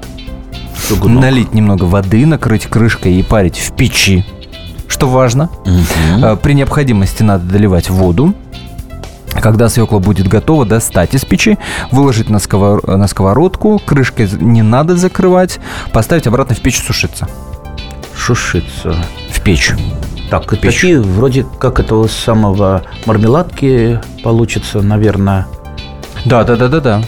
чугунок. 0.87 1.21
налить 1.21 1.53
немного 1.53 1.83
воды, 1.83 2.25
накрыть 2.25 2.67
крышкой 2.67 3.15
и 3.15 3.23
парить 3.23 3.57
в 3.57 3.73
печи 3.75 4.25
что 5.03 5.09
важно. 5.09 5.49
Угу. 5.65 6.37
При 6.37 6.53
необходимости 6.53 7.23
надо 7.23 7.43
доливать 7.43 7.89
воду. 7.89 8.33
Когда 9.41 9.67
свекла 9.67 9.99
будет 9.99 10.29
готова, 10.29 10.65
достать 10.65 11.13
из 11.13 11.25
печи, 11.25 11.57
выложить 11.91 12.29
на, 12.29 12.39
сковор... 12.39 12.87
на 12.87 13.07
сковородку, 13.07 13.81
крышкой 13.85 14.29
не 14.39 14.61
надо 14.61 14.95
закрывать, 14.95 15.59
поставить 15.91 16.27
обратно 16.27 16.55
в 16.55 16.61
печь 16.61 16.81
сушиться. 16.81 17.27
Сушиться. 18.15 18.95
В 19.31 19.41
печь. 19.41 19.73
Так, 20.29 20.49
в 20.49 20.57
печь. 20.57 20.75
такие 20.75 21.01
вроде 21.01 21.45
как 21.59 21.81
этого 21.81 22.07
самого 22.07 22.83
мармеладки 23.05 23.99
получится, 24.23 24.81
наверное. 24.81 25.47
Да, 26.23 26.45
да, 26.45 26.55
да, 26.55 26.69
да, 26.69 26.79
да. 26.79 27.01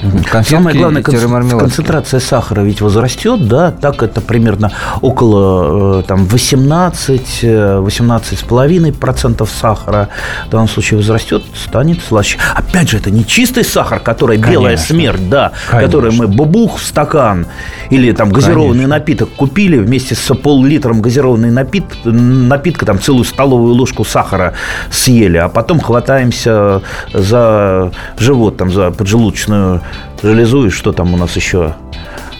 Конфетки 0.00 0.50
Самое 0.50 0.78
главное, 0.78 1.02
концентрация 1.02 2.20
сахара 2.20 2.60
ведь 2.60 2.80
возрастет, 2.80 3.48
да, 3.48 3.72
так 3.72 4.04
это 4.04 4.20
примерно 4.20 4.70
около 5.00 6.00
э, 6.00 6.02
там, 6.04 6.26
18, 6.26 7.42
18,5% 7.42 9.42
э, 9.42 9.46
сахара 9.46 10.08
в 10.46 10.50
данном 10.50 10.68
случае 10.68 10.98
возрастет, 10.98 11.42
станет 11.54 12.00
слаще. 12.02 12.38
Опять 12.54 12.90
же, 12.90 12.98
это 12.98 13.10
не 13.10 13.26
чистый 13.26 13.64
сахар, 13.64 13.98
который 13.98 14.36
Конечно. 14.36 14.52
белая 14.52 14.76
смерть, 14.76 15.28
да, 15.28 15.50
Конечно. 15.68 15.86
который 15.86 16.12
мы 16.12 16.28
бубух 16.28 16.78
в 16.78 16.84
стакан 16.84 17.48
или 17.90 18.12
там 18.12 18.30
газированный 18.30 18.84
Конечно. 18.84 18.98
напиток 18.98 19.30
купили 19.30 19.78
вместе 19.78 20.14
с 20.14 20.32
пол-литром 20.34 21.02
газированный 21.02 21.50
напит, 21.50 21.84
напитка, 22.04 22.86
там 22.86 23.00
целую 23.00 23.24
столовую 23.24 23.74
ложку 23.74 24.04
сахара 24.04 24.54
съели, 24.92 25.38
а 25.38 25.48
потом 25.48 25.80
хватаемся 25.80 26.82
за 27.12 27.90
живот, 28.16 28.56
там, 28.56 28.70
за 28.70 28.92
поджелудочную 28.92 29.82
железу, 30.22 30.66
и 30.66 30.70
что 30.70 30.92
там 30.92 31.14
у 31.14 31.16
нас 31.16 31.36
еще 31.36 31.74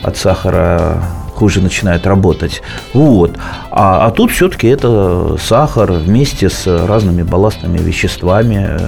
от 0.02 0.16
сахара 0.16 1.02
хуже 1.38 1.60
начинает 1.60 2.06
работать. 2.06 2.62
Вот. 2.92 3.36
А, 3.70 4.06
а 4.06 4.10
тут 4.10 4.32
все-таки 4.32 4.66
это 4.66 5.36
сахар 5.40 5.92
вместе 5.92 6.50
с 6.50 6.66
разными 6.66 7.22
балластными 7.22 7.78
веществами. 7.78 8.78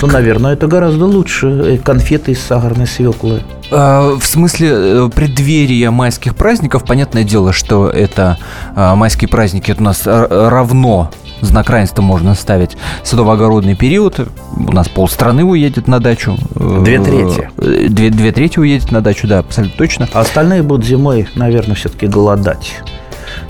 Ну, 0.00 0.08
наверное, 0.08 0.54
это 0.54 0.66
гораздо 0.66 1.04
лучше 1.04 1.46
э, 1.46 1.78
конфеты 1.78 2.32
из 2.32 2.40
сахарной 2.40 2.86
свеклы. 2.86 3.42
А, 3.70 4.16
в 4.18 4.24
смысле 4.24 4.68
э, 4.72 5.10
преддверия 5.14 5.92
майских 5.92 6.34
праздников, 6.34 6.84
понятное 6.84 7.22
дело, 7.22 7.52
что 7.52 7.88
это 7.88 8.38
а, 8.74 8.96
майские 8.96 9.28
праздники 9.28 9.70
это 9.70 9.80
у 9.80 9.84
нас 9.84 10.02
равно 10.04 11.10
знак 11.42 11.70
равенства 11.70 12.02
можно 12.02 12.34
ставить 12.34 12.76
садово-огородный 13.04 13.74
период. 13.74 14.20
У 14.56 14.72
нас 14.72 14.88
полстраны 14.88 15.44
уедет 15.44 15.88
на 15.88 16.00
дачу. 16.00 16.36
Две 16.54 17.00
трети. 17.00 17.50
Э, 17.58 17.86
две, 17.88 18.10
две 18.10 18.32
трети 18.32 18.58
уедет 18.58 18.90
на 18.90 19.00
дачу, 19.00 19.26
да, 19.26 19.40
абсолютно 19.40 19.76
точно. 19.76 20.08
А 20.12 20.20
остальные 20.20 20.62
будут 20.62 20.86
зимой, 20.86 21.28
наверное, 21.34 21.74
все-таки 21.74 22.06
голодать. 22.06 22.82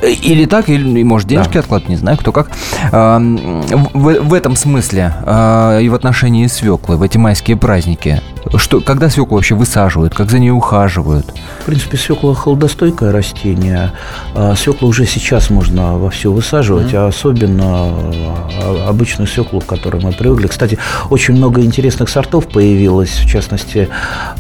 Или 0.03 0.47
так, 0.47 0.69
или, 0.69 1.03
может, 1.03 1.29
денежки 1.29 1.55
да. 1.55 1.61
откладывать, 1.61 1.89
не 1.89 1.97
знаю, 1.97 2.19
кто 2.19 2.33
как. 2.33 2.51
В, 2.91 4.21
в 4.21 4.35
этом 4.35 4.57
смысле 4.57 5.15
а, 5.25 5.79
и 5.79 5.89
в 5.89 5.95
отношении 5.95 6.47
свеклы, 6.49 6.97
в 6.97 7.03
эти 7.03 7.19
майские 7.19 7.57
праздники, 7.57 8.21
что, 8.57 8.81
когда 8.81 9.09
свеклу 9.09 9.37
вообще 9.37 9.55
высаживают, 9.55 10.15
как 10.15 10.31
за 10.31 10.39
ней 10.41 10.51
ухаживают? 10.51 11.33
В 11.61 11.65
принципе, 11.67 11.97
свекла 11.97 12.35
холодостойкое 12.35 13.13
растение. 13.13 13.93
А 14.35 14.57
свеклу 14.57 14.89
уже 14.89 15.07
сейчас 15.07 15.51
можно 15.51 15.97
во 15.97 16.11
все 16.11 16.33
высаживать, 16.33 16.93
mm-hmm. 16.93 17.05
а 17.05 17.09
особенно 17.09 17.65
а, 17.65 18.87
обычную 18.89 19.29
свеклу, 19.29 19.61
к 19.61 19.67
которой 19.67 20.03
мы 20.03 20.13
привыкли. 20.13 20.49
Кстати, 20.49 20.79
очень 21.11 21.35
много 21.37 21.61
интересных 21.63 22.09
сортов 22.09 22.49
появилось, 22.49 23.11
в 23.11 23.29
частности, 23.29 23.89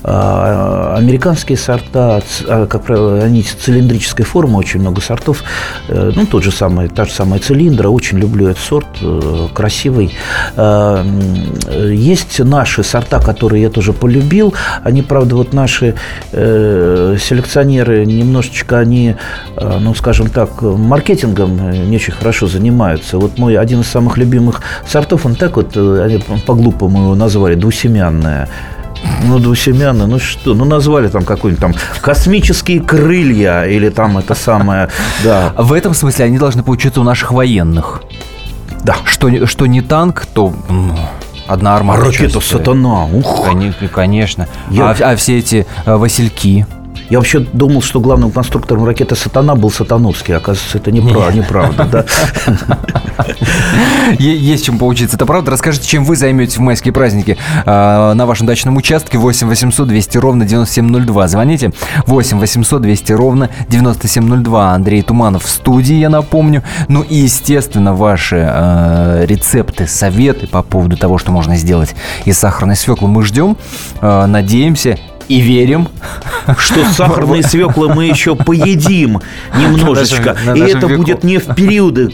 американские 0.02 1.56
сорта, 1.56 2.22
как 2.46 2.82
правило, 2.82 3.20
они 3.20 3.42
цилиндрической 3.42 4.24
формы, 4.24 4.58
очень 4.58 4.80
много 4.80 5.00
сортов. 5.00 5.44
Э, 5.88 6.12
ну, 6.14 6.26
тот 6.26 6.42
же 6.42 6.50
самый, 6.50 6.88
та 6.88 7.04
же 7.04 7.12
самая 7.12 7.40
цилиндра, 7.40 7.88
очень 7.88 8.18
люблю 8.18 8.48
этот 8.48 8.62
сорт, 8.62 8.86
э, 9.00 9.48
красивый. 9.52 10.14
Э, 10.56 11.04
есть 11.92 12.38
наши 12.40 12.82
сорта, 12.82 13.18
которые 13.20 13.62
я 13.62 13.70
тоже 13.70 13.92
полюбил. 13.92 14.54
Они, 14.84 15.02
правда, 15.02 15.36
вот 15.36 15.52
наши 15.52 15.94
э, 16.32 17.16
селекционеры 17.20 18.04
немножечко, 18.06 18.78
они, 18.78 19.16
э, 19.56 19.78
ну, 19.80 19.94
скажем 19.94 20.28
так, 20.28 20.62
маркетингом 20.62 21.70
не 21.90 21.96
очень 21.96 22.12
хорошо 22.12 22.46
занимаются. 22.46 23.18
Вот 23.18 23.38
мой 23.38 23.56
один 23.56 23.80
из 23.80 23.88
самых 23.88 24.18
любимых 24.18 24.62
сортов, 24.86 25.26
он 25.26 25.34
так 25.34 25.56
вот, 25.56 25.76
э, 25.76 26.02
они 26.04 26.18
по-глупому 26.46 27.02
его 27.02 27.14
назвали, 27.14 27.54
двусемянная. 27.54 28.48
Ну, 29.24 29.38
двусемянная, 29.38 30.06
ну 30.06 30.18
что, 30.18 30.54
ну 30.54 30.64
назвали 30.64 31.08
там 31.08 31.24
какой-нибудь 31.24 31.60
там 31.60 31.74
космические 32.00 32.80
крылья 32.80 33.64
или 33.64 33.88
там 33.88 34.18
это 34.18 34.34
самое, 34.34 34.88
да. 35.24 35.52
В 35.56 35.72
этом 35.72 35.94
смысле 35.94 36.26
они 36.26 36.38
должны 36.38 36.62
получиться 36.62 37.00
у 37.00 37.04
наших 37.04 37.32
военных. 37.32 38.02
Да. 38.82 38.96
Что, 39.04 39.46
что 39.46 39.66
не 39.66 39.80
танк, 39.80 40.26
то 40.34 40.52
Одна 41.46 41.76
армада. 41.76 42.02
А 42.02 42.04
ракета 42.06 42.40
сатана. 42.40 43.06
Ух. 43.06 43.48
Конечно. 43.92 44.48
Я... 44.70 44.90
А, 44.90 45.12
а 45.12 45.16
все 45.16 45.38
эти 45.38 45.66
а, 45.84 45.98
васильки. 45.98 46.66
Я 47.10 47.18
вообще 47.18 47.40
думал, 47.40 47.82
что 47.82 48.00
главным 48.00 48.30
конструктором 48.30 48.84
ракеты 48.86 49.16
«Сатана» 49.16 49.54
был 49.54 49.70
Сатановский. 49.70 50.34
Оказывается, 50.34 50.78
это 50.78 50.90
неправда, 50.90 51.36
неправда 51.36 51.84
да? 51.84 52.04
Есть 54.18 54.64
чем 54.64 54.78
поучиться, 54.78 55.16
это 55.16 55.26
правда. 55.26 55.50
Расскажите, 55.50 55.86
чем 55.86 56.04
вы 56.04 56.16
займетесь 56.16 56.56
в 56.56 56.60
майские 56.60 56.92
праздники 56.92 57.36
а, 57.64 58.14
на 58.14 58.26
вашем 58.26 58.46
дачном 58.46 58.76
участке. 58.76 59.18
8 59.18 59.48
800 59.48 59.88
200 59.88 60.18
ровно 60.18 60.44
9702. 60.44 61.28
Звоните. 61.28 61.72
8 62.06 62.38
800 62.38 62.82
200 62.82 63.12
ровно 63.12 63.50
9702. 63.68 64.72
Андрей 64.72 65.02
Туманов 65.02 65.44
в 65.44 65.48
студии, 65.48 65.94
я 65.94 66.08
напомню. 66.08 66.62
Ну 66.88 67.02
и, 67.02 67.16
естественно, 67.16 67.94
ваши 67.94 68.48
э, 68.48 69.24
рецепты, 69.26 69.86
советы 69.86 70.46
по 70.46 70.62
поводу 70.62 70.96
того, 70.96 71.18
что 71.18 71.32
можно 71.32 71.56
сделать 71.56 71.94
из 72.24 72.38
сахарной 72.38 72.76
свеклы 72.76 73.08
мы 73.08 73.22
ждем. 73.24 73.56
Э, 74.00 74.26
надеемся 74.26 74.98
и 75.32 75.40
верим, 75.40 75.88
что 76.58 76.84
сахарные 76.92 77.42
свеклы 77.42 77.88
мы 77.88 78.04
еще 78.04 78.36
поедим 78.36 79.22
немножечко. 79.58 80.36
И 80.54 80.60
это 80.60 80.88
будет 80.88 81.24
не 81.24 81.38
в 81.38 81.54
периоды, 81.54 82.10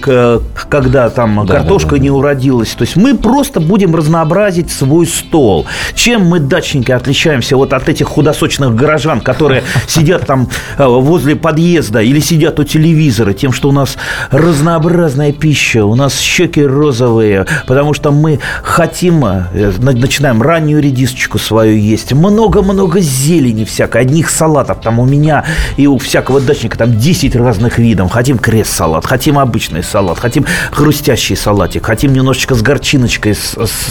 когда 0.69 1.11
там 1.11 1.45
картошка 1.45 1.99
не 1.99 2.11
уродилась. 2.11 2.71
То 2.71 2.83
есть 2.83 2.95
мы 2.95 3.17
просто 3.17 3.59
будем 3.59 3.97
разнообразить 3.97 4.71
свой 4.71 5.07
стол. 5.07 5.67
Чем 5.95 6.27
мы, 6.27 6.39
дачники, 6.39 6.93
отличаемся 6.93 7.57
вот 7.57 7.73
от 7.73 7.89
этих 7.89 8.07
худосочных 8.07 8.77
горожан, 8.77 9.21
которые 9.21 9.65
сидят 9.89 10.27
там 10.27 10.49
э, 10.77 10.87
возле 10.87 11.35
подъезда 11.35 12.01
или 12.03 12.21
сидят 12.21 12.61
у 12.61 12.65
телевизора, 12.65 13.33
тем, 13.33 13.53
что 13.53 13.71
у 13.71 13.73
нас 13.73 13.97
разнообразная 14.31 15.33
пища, 15.33 15.85
у 15.85 15.97
нас 15.97 16.21
щеки 16.21 16.65
розовые, 16.65 17.47
потому 17.67 17.95
что 17.95 18.13
мы 18.13 18.39
хотим, 18.63 19.25
э, 19.25 19.73
начинаем 19.79 20.41
раннюю 20.41 20.81
редисочку 20.81 21.39
свою 21.39 21.77
есть, 21.77 22.13
много-много 22.13 23.01
зелени 23.09 23.65
всякой, 23.65 24.03
одних 24.03 24.31
салатов. 24.31 24.81
Там 24.81 24.99
у 24.99 25.07
меня 25.07 25.45
и 25.77 25.87
у 25.87 25.99
всякого 25.99 26.41
дачника 26.41 26.79
там 26.79 26.99
10 26.99 27.37
разных 27.37 27.79
видов. 27.79 28.11
Хотим 28.11 28.39
крест-салат, 28.39 29.07
хотим 29.07 29.39
обычный 29.39 29.83
салат, 29.83 30.19
хотим 30.19 30.47
хрустящий 30.71 31.37
салатик, 31.37 31.87
хотим 31.87 32.13
немножечко 32.13 32.55
с 32.55 32.63
горчиночкой 32.63 33.37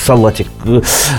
салатик, 0.06 0.48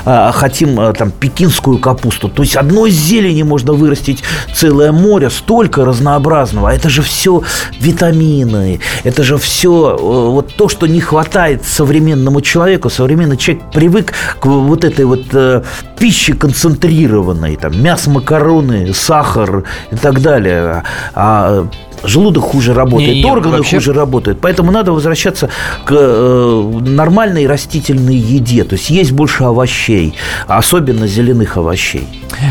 а, 0.05 0.33
хотим 0.33 0.79
а, 0.81 0.93
там 0.93 1.11
пекинскую 1.11 1.79
капусту. 1.79 2.29
То 2.29 2.43
есть 2.43 2.57
одной 2.57 2.91
зелени 2.91 3.43
можно 3.43 3.73
вырастить 3.73 4.23
целое 4.55 4.93
море, 4.93 5.31
столько 5.31 5.85
разнообразного. 5.85 6.71
А 6.71 6.75
это 6.75 6.89
же 6.89 7.03
все 7.03 7.43
витамины, 7.81 8.81
это 9.05 9.23
же 9.23 9.39
все 9.39 9.97
э, 9.99 10.03
вот 10.03 10.55
то, 10.55 10.69
что 10.69 10.87
не 10.87 11.01
хватает 11.01 11.65
современному 11.65 12.41
человеку. 12.41 12.91
Современный 12.91 13.37
человек 13.37 13.65
привык 13.73 14.15
к 14.39 14.47
вот 14.47 14.85
этой 14.85 15.05
вот 15.05 15.25
э, 15.33 15.63
пище 15.99 16.35
концентрированной, 16.35 17.57
там, 17.57 17.83
мясо, 17.89 18.11
макароны, 18.11 18.93
сахар 18.93 19.65
и 19.91 19.97
так 19.97 20.21
далее. 20.21 20.83
А 21.15 21.67
желудок 22.05 22.45
хуже 22.45 22.75
работает, 22.75 23.15
не, 23.15 23.23
не, 23.23 23.31
органы 23.31 23.57
вообще... 23.57 23.77
хуже 23.77 23.93
работают. 23.93 24.41
Поэтому 24.41 24.71
надо 24.71 24.93
возвращаться 24.93 25.49
к 25.85 25.93
э, 25.93 26.81
нормальной 26.81 27.47
растительной 27.47 28.17
еде. 28.17 28.65
То 28.65 28.75
есть 28.75 28.91
есть 28.91 29.13
больше 29.13 29.45
овощей, 29.45 30.15
особенно 30.47 31.07
зеленых 31.07 31.57
овощей. 31.57 32.07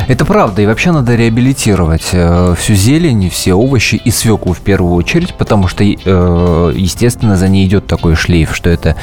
Это 0.08 0.26
правда. 0.26 0.62
И 0.64 0.66
вообще 0.66 0.92
надо 0.92 1.16
реабилитировать 1.16 2.10
э, 2.14 2.56
всю 2.58 2.74
зелень, 2.74 3.30
все 3.30 3.54
овощи 3.54 3.96
и 3.96 4.12
свеклу 4.12 4.54
в 4.54 4.60
первую 4.60 4.96
очередь, 4.96 5.36
потому 5.36 5.68
что, 5.68 5.84
э, 5.84 6.74
естественно, 6.76 7.38
за 7.38 7.48
ней 7.48 7.68
идет 7.68 7.86
такой 7.86 8.16
шлейф, 8.16 8.56
что 8.56 8.70
это 8.70 8.96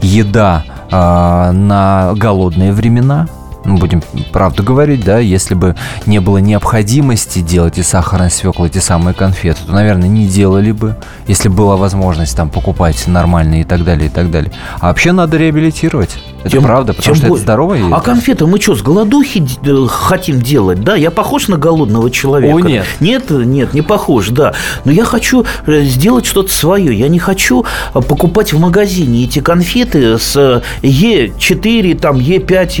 еда 0.00 0.64
э, 0.90 1.52
на 1.52 2.14
голодные 2.16 2.72
времена, 2.72 3.28
ну, 3.64 3.76
будем 3.76 4.02
правду 4.32 4.62
говорить, 4.62 5.04
да, 5.04 5.18
если 5.18 5.54
бы 5.54 5.76
не 6.06 6.20
было 6.20 6.38
необходимости 6.38 7.40
делать 7.40 7.78
из 7.78 7.88
сахарной 7.88 8.30
свеклы 8.30 8.68
эти 8.68 8.78
самые 8.78 9.14
конфеты, 9.14 9.60
то, 9.66 9.72
наверное, 9.72 10.08
не 10.08 10.26
делали 10.26 10.72
бы, 10.72 10.96
если 11.26 11.48
была 11.48 11.76
возможность 11.76 12.36
там 12.36 12.50
покупать 12.50 13.06
нормальные 13.06 13.62
и 13.62 13.64
так 13.64 13.84
далее, 13.84 14.06
и 14.06 14.10
так 14.10 14.30
далее. 14.30 14.52
А 14.80 14.88
вообще 14.88 15.12
надо 15.12 15.36
реабилитировать. 15.36 16.16
Это 16.42 16.50
тем, 16.50 16.64
правда, 16.64 16.92
потому 16.92 17.14
что 17.14 17.26
более. 17.28 17.42
это 17.42 17.52
здорово. 17.52 17.78
А 17.92 18.00
конфеты 18.00 18.46
мы 18.46 18.60
что, 18.60 18.74
с 18.74 18.82
голодухи 18.82 19.44
э, 19.64 19.86
хотим 19.88 20.40
делать? 20.40 20.82
Да, 20.82 20.96
я 20.96 21.10
похож 21.12 21.48
на 21.48 21.56
голодного 21.56 22.10
человека. 22.10 22.56
О, 22.56 22.60
нет. 22.60 22.84
Нет, 23.00 23.30
нет, 23.30 23.74
не 23.74 23.82
похож, 23.82 24.30
да. 24.30 24.52
Но 24.84 24.90
я 24.90 25.04
хочу 25.04 25.44
э, 25.66 25.82
сделать 25.82 26.26
что-то 26.26 26.52
свое. 26.52 26.92
Я 26.94 27.08
не 27.08 27.20
хочу 27.20 27.64
э, 27.94 28.00
покупать 28.00 28.52
в 28.52 28.58
магазине 28.58 29.24
эти 29.24 29.38
конфеты 29.38 30.18
с 30.18 30.62
Е4, 30.82 31.98
там, 31.98 32.16
Е5, 32.16 32.76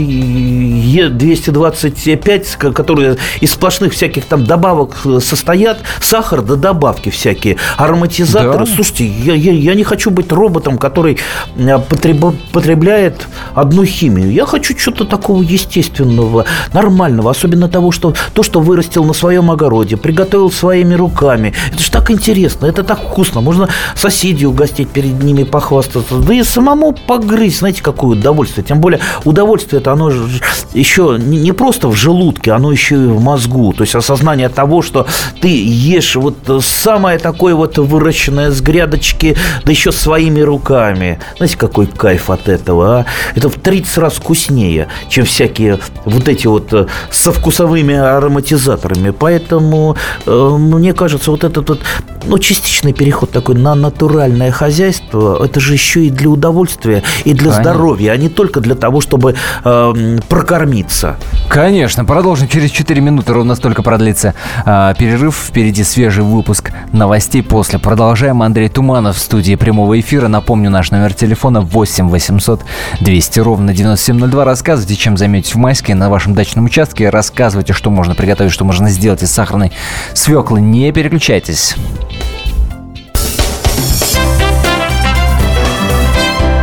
Е225, 1.20 2.72
которые 2.72 3.16
из 3.40 3.52
сплошных 3.52 3.92
всяких 3.92 4.24
там 4.24 4.44
добавок 4.44 4.96
состоят. 5.20 5.78
Сахар 6.00 6.42
до 6.42 6.56
добавки 6.56 7.10
всякие. 7.10 7.58
Ароматизаторы. 7.76 8.66
Да. 8.66 8.72
Слушайте, 8.74 9.06
я, 9.06 9.34
я, 9.34 9.52
я 9.52 9.74
не 9.74 9.84
хочу 9.84 10.10
быть 10.10 10.32
роботом, 10.32 10.78
который 10.78 11.18
потребляет 12.52 13.28
одну 13.54 13.84
химию. 13.84 14.32
Я 14.32 14.46
хочу 14.46 14.76
что-то 14.78 15.04
такого 15.04 15.42
естественного, 15.42 16.44
нормального, 16.72 17.30
особенно 17.30 17.68
того, 17.68 17.92
что 17.92 18.14
то, 18.34 18.42
что 18.42 18.60
вырастил 18.60 19.04
на 19.04 19.12
своем 19.12 19.50
огороде, 19.50 19.96
приготовил 19.96 20.50
своими 20.50 20.94
руками. 20.94 21.52
Это 21.72 21.82
же 21.82 21.90
так 21.90 22.10
интересно, 22.10 22.66
это 22.66 22.82
так 22.82 23.00
вкусно. 23.00 23.40
Можно 23.40 23.68
соседей 23.94 24.46
угостить 24.46 24.88
перед 24.88 25.22
ними, 25.22 25.44
похвастаться. 25.44 26.16
Да 26.18 26.34
и 26.34 26.42
самому 26.42 26.92
погрызть, 26.92 27.58
знаете, 27.58 27.82
какое 27.82 28.18
удовольствие. 28.18 28.64
Тем 28.64 28.80
более 28.80 29.00
удовольствие 29.24 29.80
это 29.80 29.92
оно 29.92 30.10
еще 30.72 31.16
не 31.18 31.52
просто 31.52 31.88
в 31.88 31.94
желудке, 31.94 32.52
оно 32.52 32.72
еще 32.72 32.94
и 32.94 33.06
в 33.06 33.20
мозгу. 33.20 33.72
То 33.72 33.82
есть 33.82 33.94
осознание 33.94 34.48
того, 34.48 34.82
что 34.82 35.06
ты 35.40 35.48
ешь 35.48 36.16
вот 36.16 36.36
самое 36.62 37.18
такое 37.18 37.54
вот 37.54 37.78
выращенное 37.78 38.50
с 38.50 38.60
грядочки, 38.60 39.36
да 39.64 39.70
еще 39.70 39.92
своими 39.92 40.40
руками. 40.40 41.18
Знаете, 41.36 41.56
какой 41.58 41.86
кайф 41.86 42.30
от 42.30 42.48
этого, 42.48 43.00
а? 43.00 43.06
Это 43.42 43.48
в 43.48 43.56
30 43.60 43.98
раз 43.98 44.14
вкуснее, 44.14 44.86
чем 45.08 45.24
всякие 45.24 45.80
вот 46.04 46.28
эти 46.28 46.46
вот 46.46 46.72
э, 46.72 46.86
со 47.10 47.32
вкусовыми 47.32 47.96
ароматизаторами. 47.96 49.10
Поэтому, 49.10 49.96
э, 50.26 50.56
мне 50.58 50.92
кажется, 50.92 51.32
вот 51.32 51.42
этот 51.42 51.68
вот, 51.68 51.80
ну, 52.24 52.38
частичный 52.38 52.92
переход 52.92 53.32
такой 53.32 53.56
на 53.56 53.74
натуральное 53.74 54.52
хозяйство, 54.52 55.44
это 55.44 55.58
же 55.58 55.72
еще 55.72 56.04
и 56.04 56.10
для 56.10 56.28
удовольствия, 56.28 57.02
и 57.24 57.32
для 57.32 57.50
Конечно. 57.50 57.62
здоровья, 57.62 58.12
а 58.12 58.16
не 58.16 58.28
только 58.28 58.60
для 58.60 58.76
того, 58.76 59.00
чтобы 59.00 59.34
э, 59.64 60.18
прокормиться. 60.28 61.16
Конечно. 61.48 62.04
Продолжим 62.04 62.46
через 62.46 62.70
4 62.70 63.00
минуты. 63.00 63.32
Ровно 63.32 63.56
столько 63.56 63.82
продлится 63.82 64.34
э, 64.64 64.94
перерыв. 64.96 65.34
Впереди 65.34 65.82
свежий 65.82 66.22
выпуск 66.22 66.70
новостей 66.92 67.42
после. 67.42 67.80
Продолжаем. 67.80 68.40
Андрей 68.42 68.68
Туманов 68.68 69.16
в 69.16 69.18
студии 69.18 69.56
прямого 69.56 69.98
эфира. 69.98 70.28
Напомню, 70.28 70.70
наш 70.70 70.92
номер 70.92 71.12
телефона 71.12 71.60
8 71.60 72.08
800 72.08 72.60
200 73.00 73.31
12 73.32 73.38
ровно 73.38 73.72
9702. 73.72 74.44
Рассказывайте, 74.44 74.96
чем 74.96 75.16
займетесь 75.16 75.54
в 75.54 75.58
майске 75.58 75.94
на 75.94 76.10
вашем 76.10 76.34
дачном 76.34 76.66
участке. 76.66 77.08
Рассказывайте, 77.08 77.72
что 77.72 77.90
можно 77.90 78.14
приготовить, 78.14 78.52
что 78.52 78.64
можно 78.64 78.90
сделать 78.90 79.22
из 79.22 79.30
сахарной 79.30 79.72
свеклы. 80.12 80.60
Не 80.60 80.92
переключайтесь. 80.92 81.74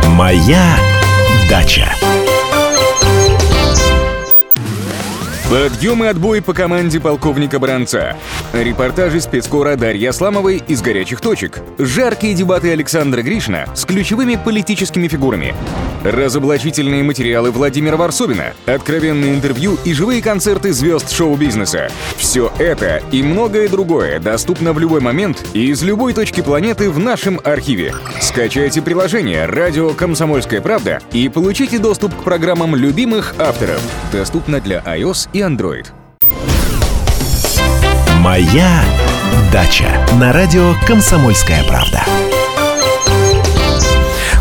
Моя 0.08 0.76
дача. 1.48 1.88
Подъем 5.50 6.04
и 6.04 6.06
отбой 6.06 6.40
по 6.40 6.54
команде 6.54 7.00
полковника 7.00 7.58
Бранца. 7.58 8.16
Репортажи 8.52 9.20
спецкора 9.20 9.74
Дарьи 9.74 10.06
Асламовой 10.06 10.62
из 10.68 10.80
горячих 10.80 11.20
точек. 11.20 11.58
Жаркие 11.76 12.34
дебаты 12.34 12.70
Александра 12.70 13.20
Гришина 13.22 13.66
с 13.74 13.84
ключевыми 13.84 14.38
политическими 14.42 15.08
фигурами. 15.08 15.56
Разоблачительные 16.04 17.02
материалы 17.02 17.50
Владимира 17.50 17.96
Варсобина. 17.96 18.54
Откровенные 18.66 19.34
интервью 19.34 19.76
и 19.84 19.92
живые 19.92 20.22
концерты 20.22 20.72
звезд 20.72 21.10
шоу-бизнеса. 21.10 21.90
Все 22.16 22.52
это 22.60 23.02
и 23.10 23.20
многое 23.20 23.68
другое 23.68 24.20
доступно 24.20 24.72
в 24.72 24.78
любой 24.78 25.00
момент 25.00 25.44
и 25.52 25.66
из 25.70 25.82
любой 25.82 26.14
точки 26.14 26.42
планеты 26.42 26.90
в 26.90 27.00
нашем 27.00 27.40
архиве. 27.42 27.92
Скачайте 28.20 28.82
приложение 28.82 29.46
«Радио 29.46 29.90
Комсомольская 29.90 30.60
правда» 30.60 31.00
и 31.12 31.28
получите 31.28 31.80
доступ 31.80 32.14
к 32.14 32.22
программам 32.22 32.76
любимых 32.76 33.34
авторов. 33.36 33.82
Доступно 34.12 34.60
для 34.60 34.78
iOS 34.86 35.28
и 35.32 35.39
Android. 35.40 35.86
Моя 38.18 38.82
дача 39.52 39.88
на 40.20 40.32
радио 40.32 40.74
Комсомольская 40.86 41.64
правда. 41.64 42.02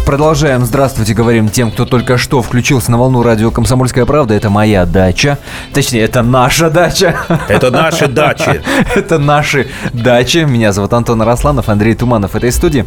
Продолжаем. 0.06 0.66
Здравствуйте, 0.66 1.14
говорим 1.14 1.50
тем, 1.50 1.72
кто 1.72 1.86
только 1.86 2.18
что 2.18 2.42
включился 2.42 2.90
на 2.92 2.98
волну 2.98 3.22
радио 3.22 3.52
«Комсомольская 3.52 4.06
правда». 4.06 4.34
Это 4.34 4.50
моя 4.50 4.86
дача. 4.86 5.38
Точнее, 5.72 6.02
это 6.02 6.24
наша 6.24 6.70
дача. 6.72 7.16
Это 7.48 7.70
наши 7.70 8.08
дачи. 8.08 8.62
Это 8.96 9.20
наши 9.20 9.68
дачи. 9.94 10.40
Меня 10.40 10.72
зовут 10.72 10.94
Антон 10.94 11.22
Росланов, 11.22 11.70
Андрей 11.70 11.94
Туманов 11.94 12.32
в 12.32 12.36
этой 12.36 12.52
студии. 12.52 12.86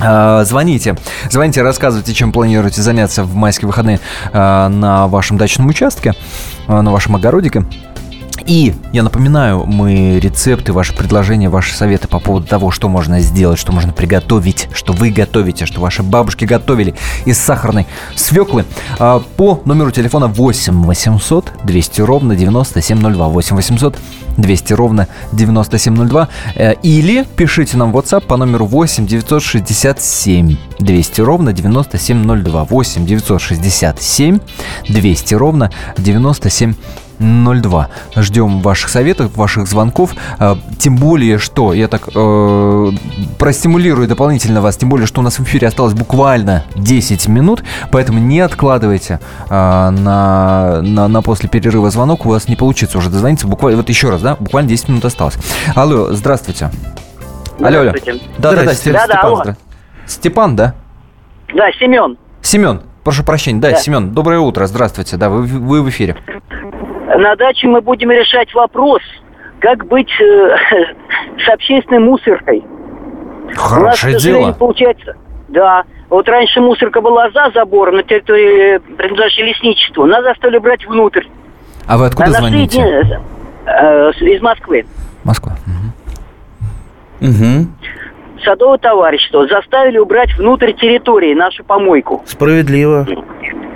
А, 0.00 0.44
звоните, 0.44 0.96
звоните, 1.30 1.62
рассказывайте, 1.62 2.14
чем 2.14 2.32
планируете 2.32 2.82
заняться 2.82 3.24
в 3.24 3.34
майские 3.34 3.66
выходные 3.66 4.00
а, 4.32 4.68
на 4.68 5.08
вашем 5.08 5.38
дачном 5.38 5.68
участке, 5.68 6.14
а, 6.66 6.82
на 6.82 6.92
вашем 6.92 7.16
огородике. 7.16 7.64
И 8.48 8.74
я 8.94 9.02
напоминаю, 9.02 9.66
мы 9.66 10.18
рецепты, 10.18 10.72
ваши 10.72 10.94
предложения, 10.94 11.50
ваши 11.50 11.74
советы 11.74 12.08
по 12.08 12.18
поводу 12.18 12.46
того, 12.46 12.70
что 12.70 12.88
можно 12.88 13.20
сделать, 13.20 13.58
что 13.58 13.72
можно 13.72 13.92
приготовить, 13.92 14.70
что 14.72 14.94
вы 14.94 15.10
готовите, 15.10 15.66
что 15.66 15.82
ваши 15.82 16.02
бабушки 16.02 16.46
готовили 16.46 16.94
из 17.26 17.36
сахарной 17.36 17.86
свеклы 18.16 18.64
по 19.36 19.60
номеру 19.66 19.90
телефона 19.90 20.28
8 20.28 20.82
800 20.82 21.52
200 21.62 22.00
ровно 22.00 22.34
9702. 22.34 23.28
8 23.28 23.56
800 23.56 23.98
200 24.38 24.72
ровно 24.72 25.08
9702. 25.32 26.28
Э, 26.54 26.72
или 26.82 27.26
пишите 27.36 27.76
нам 27.76 27.92
в 27.92 27.98
WhatsApp 27.98 28.22
по 28.22 28.38
номеру 28.38 28.64
8 28.64 29.06
967 29.06 30.56
200 30.78 31.20
ровно 31.20 31.52
9702. 31.52 32.64
8 32.64 33.04
967 33.04 34.38
200 34.88 35.34
ровно 35.34 35.70
9702. 35.98 37.07
02. 37.18 37.88
Ждем 38.16 38.60
ваших 38.60 38.88
советов, 38.88 39.36
ваших 39.36 39.66
звонков. 39.66 40.14
Э, 40.38 40.56
тем 40.78 40.96
более, 40.96 41.38
что 41.38 41.72
я 41.72 41.88
так 41.88 42.08
э, 42.14 42.90
простимулирую 43.38 44.08
дополнительно 44.08 44.60
вас, 44.60 44.76
тем 44.76 44.88
более, 44.88 45.06
что 45.06 45.20
у 45.20 45.24
нас 45.24 45.38
в 45.38 45.42
эфире 45.44 45.68
осталось 45.68 45.94
буквально 45.94 46.64
10 46.76 47.28
минут, 47.28 47.64
поэтому 47.90 48.18
не 48.18 48.40
откладывайте 48.40 49.20
э, 49.48 49.50
на, 49.50 50.80
на, 50.82 51.08
на 51.08 51.22
после 51.22 51.48
перерыва 51.48 51.90
звонок, 51.90 52.26
у 52.26 52.30
вас 52.30 52.48
не 52.48 52.56
получится 52.56 52.98
уже 52.98 53.10
дозвониться. 53.10 53.46
Буквально, 53.46 53.78
вот 53.78 53.88
еще 53.88 54.10
раз, 54.10 54.22
да, 54.22 54.36
буквально 54.36 54.68
10 54.68 54.88
минут 54.88 55.04
осталось. 55.04 55.36
Алло, 55.74 56.12
здравствуйте. 56.12 56.70
Алло, 57.60 57.80
алло. 57.80 57.92
Да, 58.38 58.52
да, 58.52 58.64
да, 58.64 58.74
Степан, 58.74 59.08
да, 59.08 59.20
алло. 59.20 59.44
Степан, 60.06 60.56
да? 60.56 60.74
Да, 61.54 61.72
Семен. 61.72 62.16
Семен, 62.40 62.82
прошу 63.04 63.24
прощения, 63.24 63.60
да, 63.60 63.70
да. 63.70 63.76
Семен, 63.76 64.12
доброе 64.12 64.38
утро, 64.38 64.66
здравствуйте, 64.66 65.16
да, 65.16 65.28
вы, 65.28 65.42
вы 65.42 65.82
в 65.82 65.88
эфире. 65.88 66.16
На 67.16 67.36
даче 67.36 67.66
мы 67.68 67.80
будем 67.80 68.10
решать 68.10 68.52
вопрос, 68.54 69.00
как 69.60 69.86
быть 69.86 70.10
э, 70.20 70.56
с 71.44 71.48
общественной 71.48 72.00
мусоркой. 72.00 72.64
Хорошее 73.54 74.12
У 74.12 74.14
нас, 74.14 74.22
дело. 74.22 74.52
получается, 74.52 75.16
да. 75.48 75.84
Вот 76.10 76.28
раньше 76.28 76.60
мусорка 76.60 77.00
была 77.00 77.30
за 77.30 77.50
забором 77.54 77.96
на 77.96 78.02
территории 78.02 78.76
э, 78.76 78.80
принадлежащей 78.80 79.44
лесничеству. 79.44 80.06
Нас 80.06 80.22
заставили 80.22 80.58
брать 80.58 80.86
внутрь. 80.86 81.24
А 81.86 81.96
вы 81.96 82.06
откуда 82.06 82.30
на 82.30 82.38
звоните? 82.38 83.20
Э, 83.66 84.10
из 84.20 84.42
Москвы. 84.42 84.84
Москва. 85.24 85.56
Угу. 87.20 87.30
Угу. 87.30 87.68
Садовое 88.48 88.78
товарищество 88.78 89.46
заставили 89.46 89.98
убрать 89.98 90.34
внутрь 90.38 90.72
территории 90.72 91.34
нашу 91.34 91.64
помойку. 91.64 92.22
Справедливо. 92.24 93.06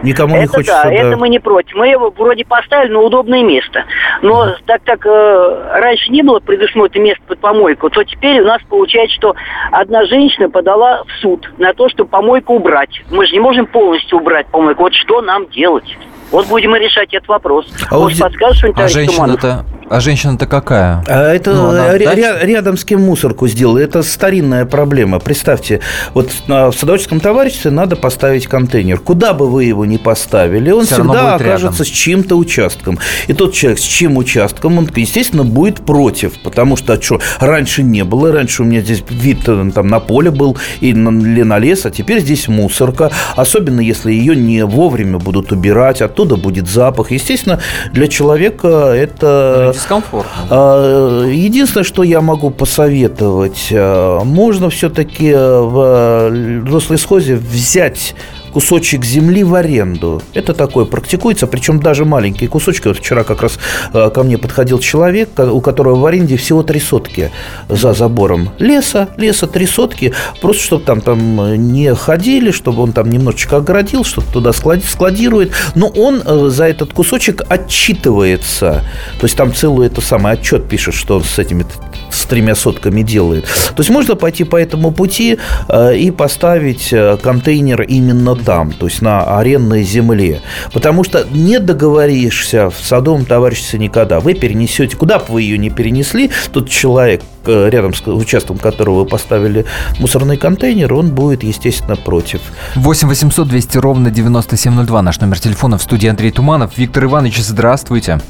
Никому 0.03 0.35
это 0.35 0.43
не 0.43 0.47
хочется. 0.49 0.81
Да, 0.83 0.89
да, 0.89 0.95
это 0.95 1.17
мы 1.19 1.29
не 1.29 1.39
против. 1.41 1.75
Мы 1.75 1.89
его 1.89 2.11
вроде 2.11 2.47
поставили 2.47 2.91
на 2.91 3.01
удобное 3.01 3.43
место. 3.43 3.85
Но 4.23 4.47
mm. 4.47 4.55
так 4.65 4.83
как 4.83 5.05
э, 5.05 5.71
раньше 5.75 6.11
не 6.11 6.23
было 6.23 6.41
предусмотрено 6.41 7.05
место 7.05 7.23
под 7.29 7.39
помойку, 7.41 7.91
то 7.91 8.03
теперь 8.03 8.41
у 8.41 8.47
нас 8.47 8.63
получается, 8.67 9.15
что 9.15 9.35
одна 9.71 10.07
женщина 10.07 10.49
подала 10.49 11.05
в 11.05 11.21
суд 11.21 11.53
на 11.59 11.75
то, 11.75 11.91
чтобы 11.91 12.09
помойку 12.09 12.55
убрать. 12.55 13.03
Мы 13.11 13.27
же 13.27 13.35
не 13.35 13.41
можем 13.41 13.67
полностью 13.67 14.21
убрать 14.21 14.47
помойку. 14.47 14.85
Вот 14.85 14.95
что 14.95 15.21
нам 15.21 15.49
делать? 15.51 15.99
Вот 16.31 16.47
будем 16.47 16.75
и 16.75 16.79
решать 16.79 17.13
этот 17.13 17.29
вопрос. 17.29 17.67
А 17.91 17.99
Может, 17.99 18.19
вот 18.21 18.31
подскажешь 18.31 18.65
а 18.75 18.89
женщина-то, 18.89 19.67
а 19.88 20.01
женщина-то 20.01 20.47
какая? 20.47 21.05
А 21.07 21.33
это 21.33 21.55
ну, 21.55 21.73
ря- 21.73 22.45
рядом 22.45 22.77
с 22.77 22.85
кем 22.85 23.03
мусорку 23.03 23.49
сделала. 23.49 23.79
Это 23.79 24.03
старинная 24.03 24.64
проблема. 24.64 25.18
Представьте, 25.18 25.81
вот 26.14 26.31
в 26.47 26.73
садоводческом 26.73 27.21
товариществе 27.21 27.71
надо 27.71 27.97
поставить 27.97 28.47
контейнер. 28.47 28.99
Куда 29.01 29.33
бы 29.33 29.51
вы 29.51 29.64
его 29.64 29.85
ни 29.85 29.97
поставили, 29.97 30.71
он 30.71 30.87
Все 30.87 30.95
всегда 30.95 31.35
окажется 31.35 31.83
рядом. 31.83 31.87
с 31.87 31.88
чьим-то 31.88 32.37
участком. 32.37 32.99
И 33.27 33.33
тот 33.33 33.55
человек 33.55 33.81
с 33.81 33.83
чьим 33.83 34.16
участком, 34.16 34.79
он, 34.79 34.88
естественно, 34.95 35.45
будет 35.45 35.81
против. 35.81 36.40
Потому 36.42 36.77
что, 36.77 36.95
а 36.95 37.03
что, 37.03 37.21
раньше 37.40 37.83
не 37.83 38.05
было. 38.05 38.33
Раньше 38.33 38.62
у 38.62 38.64
меня 38.64 38.81
здесь 38.81 39.03
вид 39.11 39.40
э, 39.49 39.71
там 39.75 39.88
на 39.88 40.01
поле 40.01 40.31
был 40.31 40.57
или 40.81 40.95
на 41.42 41.59
лес, 41.59 41.85
а 41.87 41.90
теперь 41.90 42.21
здесь 42.21 42.49
мусорка. 42.49 43.11
Особенно, 43.37 43.81
если 43.81 44.12
ее 44.12 44.37
не 44.37 44.64
вовремя 44.64 45.18
будут 45.18 45.53
убирать. 45.53 46.01
А 46.01 46.07
оттуда 46.07 46.37
будет 46.37 46.68
запах. 46.68 47.11
Естественно, 47.11 47.61
для 47.92 48.07
человека 48.07 48.68
это... 48.95 49.72
Ну, 49.73 49.79
дискомфорт. 49.79 50.29
А, 50.51 51.25
единственное, 51.27 51.85
что 51.85 52.03
я 52.03 52.21
могу 52.21 52.51
посоветовать, 52.51 53.69
а, 53.73 54.23
можно 54.25 54.71
все-таки 54.71 55.33
в 55.33 56.65
Рослесхозе 56.71 57.37
взять 57.37 58.15
кусочек 58.53 59.05
земли 59.05 59.43
в 59.45 59.55
аренду. 59.55 60.23
Это 60.35 60.55
такое 60.55 60.85
практикуется, 60.85 61.47
причем 61.47 61.81
даже 61.81 62.05
маленькие 62.05 62.49
кусочки. 62.49 62.88
Вот 62.88 62.99
вчера 62.99 63.25
как 63.25 63.43
раз 63.43 63.59
э, 63.93 64.11
ко 64.11 64.23
мне 64.23 64.38
подходил 64.38 64.79
человек, 64.79 65.31
у 65.38 65.61
которого 65.61 65.97
в 65.97 66.07
аренде 66.07 66.37
всего 66.37 66.62
три 66.62 66.81
сотки 66.81 67.31
за 67.69 67.93
забором 67.93 68.51
леса, 68.59 69.09
леса 69.17 69.47
три 69.47 69.67
сотки, 69.67 70.12
просто 70.41 70.62
чтобы 70.62 70.85
там, 70.85 71.01
там 71.01 71.73
не 71.73 71.95
ходили, 71.95 72.51
чтобы 72.51 72.83
он 72.83 72.93
там 72.93 73.11
немножечко 73.11 73.57
оградил, 73.57 74.05
что-то 74.05 74.33
туда 74.33 74.53
складирует, 74.53 75.53
но 75.75 75.88
он 75.88 76.23
э, 76.25 76.49
за 76.49 76.65
этот 76.69 76.93
кусочек 76.93 77.43
отчитывается. 77.49 78.85
То 79.19 79.27
есть 79.27 79.37
там 79.37 79.55
целую 79.55 79.87
это 79.87 80.01
самый 80.01 80.33
отчет 80.33 80.69
пишет, 80.69 80.95
что 80.95 81.17
он 81.17 81.25
с 81.25 81.38
этими 81.38 81.65
с 82.12 82.25
тремя 82.27 82.55
сотками 82.55 83.03
делает. 83.03 83.44
То 83.44 83.81
есть 83.81 83.90
можно 83.90 84.14
пойти 84.14 84.44
по 84.44 84.57
этому 84.57 84.90
пути 84.90 85.38
э, 85.68 85.96
и 85.96 86.11
поставить 86.11 86.92
э, 86.92 87.16
контейнер 87.22 87.83
именно 87.83 88.37
там, 88.37 88.72
то 88.72 88.87
есть 88.87 89.03
на 89.03 89.38
арендной 89.38 89.83
земле. 89.83 90.40
Потому 90.72 91.05
что 91.05 91.27
не 91.31 91.59
договоришься 91.59 92.70
в 92.70 92.77
садовом 92.81 93.25
товариществе 93.25 93.79
никогда. 93.79 94.20
Вы 94.20 94.35
перенесете, 94.35 94.96
куда 94.96 95.18
бы 95.18 95.25
вы 95.29 95.42
ее 95.42 95.59
не 95.59 95.70
перенесли, 95.70 96.31
тот 96.53 96.68
человек, 96.68 97.22
э, 97.46 97.68
рядом 97.70 97.94
с 97.94 98.07
участком 98.07 98.59
которого 98.59 99.01
вы 99.01 99.07
поставили 99.07 99.64
мусорный 99.98 100.37
контейнер, 100.37 100.92
он 100.94 101.11
будет, 101.11 101.42
естественно, 101.42 101.96
против. 101.96 102.40
8 102.77 103.09
800 103.09 103.48
200 103.48 103.79
ровно 103.79 104.11
9702 104.11 105.03
наш 105.03 105.20
номер 105.20 105.40
телефона 105.40 105.79
в 105.79 105.83
студии 105.83 106.09
Андрей 106.09 106.31
Туманов. 106.31 106.77
Виктор 106.77 107.05
Иванович, 107.05 107.38
здравствуйте. 107.38 108.20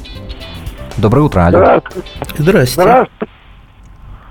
Доброе 0.97 1.21
утро, 1.21 1.47
алло. 1.47 1.59
Здравствуйте. 1.59 2.09
Здравствуйте. 2.37 2.81
Здравствуйте. 2.81 3.32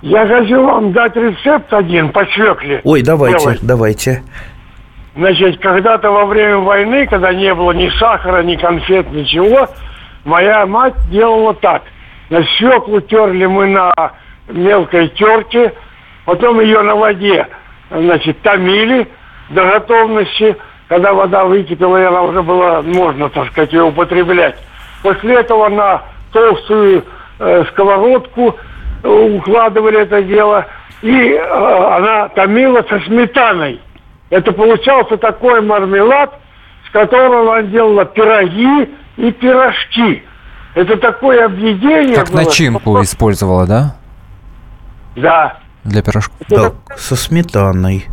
Я 0.02 0.26
хочу 0.26 0.60
вам 0.64 0.92
дать 0.92 1.14
рецепт 1.14 1.72
один 1.72 2.10
по 2.10 2.26
свекле. 2.26 2.80
Ой, 2.82 3.02
давайте, 3.02 3.38
делать. 3.38 3.58
давайте. 3.62 4.22
Значит, 5.14 5.60
когда-то 5.60 6.10
во 6.10 6.26
время 6.26 6.58
войны, 6.58 7.06
когда 7.06 7.32
не 7.32 7.54
было 7.54 7.70
ни 7.70 7.88
сахара, 8.00 8.42
ни 8.42 8.56
конфет, 8.56 9.12
ничего, 9.12 9.68
моя 10.24 10.66
мать 10.66 10.94
делала 11.08 11.54
так. 11.54 11.82
На 12.30 12.42
свеклу 12.58 13.00
терли 13.00 13.46
мы 13.46 13.66
на 13.66 13.92
мелкой 14.48 15.08
терке, 15.10 15.72
потом 16.24 16.60
ее 16.60 16.82
на 16.82 16.96
воде, 16.96 17.46
значит, 17.90 18.40
томили 18.42 19.06
до 19.50 19.64
готовности. 19.66 20.56
Когда 20.88 21.12
вода 21.12 21.44
выкипела, 21.44 22.02
и 22.02 22.04
она 22.04 22.22
уже 22.22 22.42
была, 22.42 22.82
можно, 22.82 23.28
так 23.30 23.50
сказать, 23.52 23.72
ее 23.72 23.84
употреблять. 23.84 24.56
После 25.02 25.36
этого 25.36 25.68
на 25.68 26.02
толстую 26.32 27.04
э, 27.38 27.64
сковородку 27.70 28.56
укладывали 29.02 30.00
это 30.00 30.22
дело, 30.22 30.66
и 31.02 31.32
э, 31.32 31.96
она 31.96 32.28
томила 32.30 32.84
со 32.88 33.00
сметаной. 33.00 33.80
Это 34.30 34.52
получался 34.52 35.16
такой 35.16 35.60
мармелад, 35.60 36.32
с 36.86 36.90
которого 36.90 37.58
она 37.58 37.68
делала 37.68 38.04
пироги 38.04 38.88
и 39.16 39.30
пирожки. 39.32 40.22
Это 40.74 40.96
такое 40.96 41.44
объединение 41.44 42.16
Как 42.16 42.30
было. 42.30 42.38
начинку 42.42 43.02
использовала, 43.02 43.66
да? 43.66 43.96
Да. 45.16 45.58
Для 45.84 46.02
пирожков? 46.02 46.36
Да, 46.48 46.72
со 46.96 47.16
сметаной. 47.16 48.06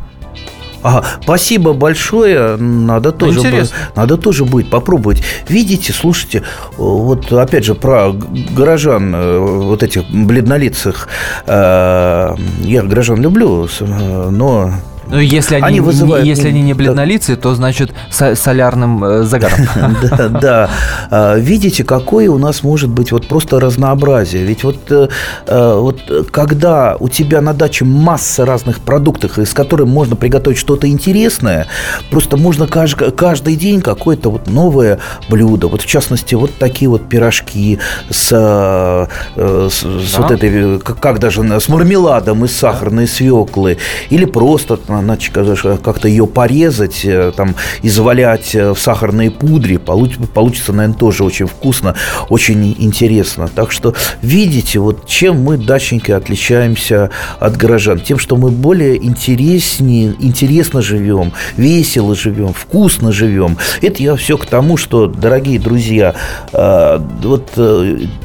А, 0.83 1.03
спасибо 1.21 1.73
большое. 1.73 2.55
Надо 2.57 3.11
тоже, 3.11 3.39
Интересно. 3.39 3.77
надо 3.95 4.17
тоже 4.17 4.45
будет 4.45 4.69
попробовать. 4.69 5.23
Видите, 5.47 5.93
слушайте, 5.93 6.43
вот 6.77 7.31
опять 7.31 7.65
же 7.65 7.75
про 7.75 8.11
горожан, 8.11 9.13
э, 9.15 9.37
вот 9.39 9.83
этих 9.83 10.09
бледнолицых. 10.09 11.07
Э, 11.45 12.35
я 12.61 12.83
горожан 12.83 13.21
люблю, 13.21 13.67
но 14.29 14.73
ну, 15.09 15.19
если 15.19 15.55
они, 15.55 15.65
они 15.65 15.79
вызывают... 15.79 16.23
Не, 16.23 16.29
если 16.29 16.49
они 16.49 16.61
не 16.61 16.73
бледнолицые, 16.73 17.35
то 17.35 17.55
значит 17.55 17.91
солярным 18.11 19.03
э, 19.03 19.23
загаром. 19.23 19.67
Да, 20.09 20.29
да. 20.29 20.69
А, 21.09 21.35
видите, 21.37 21.83
какое 21.83 22.29
у 22.29 22.37
нас 22.37 22.63
может 22.63 22.89
быть 22.89 23.11
вот 23.11 23.27
просто 23.27 23.59
разнообразие. 23.59 24.43
Ведь 24.43 24.63
вот, 24.63 24.77
э, 24.91 25.07
э, 25.47 25.73
вот 25.79 26.01
когда 26.31 26.95
у 26.99 27.09
тебя 27.09 27.41
на 27.41 27.53
даче 27.53 27.85
масса 27.85 28.45
разных 28.45 28.79
продуктов, 28.79 29.39
из 29.39 29.53
которых 29.53 29.87
можно 29.87 30.15
приготовить 30.15 30.57
что-то 30.57 30.87
интересное, 30.87 31.67
просто 32.11 32.37
можно 32.37 32.67
каждый, 32.67 33.11
каждый 33.11 33.55
день 33.55 33.81
какое-то 33.81 34.29
вот 34.29 34.47
новое 34.47 34.99
блюдо. 35.29 35.67
Вот 35.67 35.81
в 35.81 35.85
частности, 35.85 36.35
вот 36.35 36.51
такие 36.57 36.89
вот 36.89 37.09
пирожки 37.09 37.79
с, 38.09 38.29
с, 38.29 39.71
с 39.71 40.17
вот 40.17 40.31
этой, 40.31 40.79
как 40.79 41.19
даже, 41.19 41.43
с 41.59 41.67
мармеладом 41.67 42.45
из 42.45 42.55
сахарной 42.55 43.07
свеклы. 43.07 43.77
Или 44.09 44.25
просто 44.25 44.77
иначе 45.01 45.31
как-то 45.31 46.07
ее 46.07 46.27
порезать, 46.27 47.01
э, 47.03 47.31
там, 47.35 47.55
извалять 47.83 48.55
э, 48.55 48.73
в 48.73 48.79
сахарной 48.79 49.31
пудре, 49.31 49.79
получится, 49.79 50.73
наверное, 50.73 50.97
тоже 50.97 51.23
очень 51.23 51.45
вкусно, 51.47 51.95
очень 52.29 52.75
интересно. 52.77 53.47
Так 53.53 53.71
что 53.71 53.93
видите, 54.21 54.79
вот 54.79 55.05
чем 55.05 55.41
мы, 55.43 55.57
дачники, 55.57 56.11
отличаемся 56.11 57.09
от 57.39 57.57
горожан? 57.57 57.99
Тем, 57.99 58.19
что 58.19 58.35
мы 58.35 58.51
более 58.51 59.03
интереснее, 59.03 60.13
интересно 60.19 60.81
живем, 60.81 61.33
весело 61.57 62.15
живем, 62.15 62.53
вкусно 62.53 63.11
живем. 63.11 63.57
Это 63.81 64.01
я 64.03 64.15
все 64.15 64.37
к 64.37 64.45
тому, 64.45 64.77
что, 64.77 65.07
дорогие 65.07 65.59
друзья, 65.59 66.15
э, 66.53 66.99
вот 67.23 67.49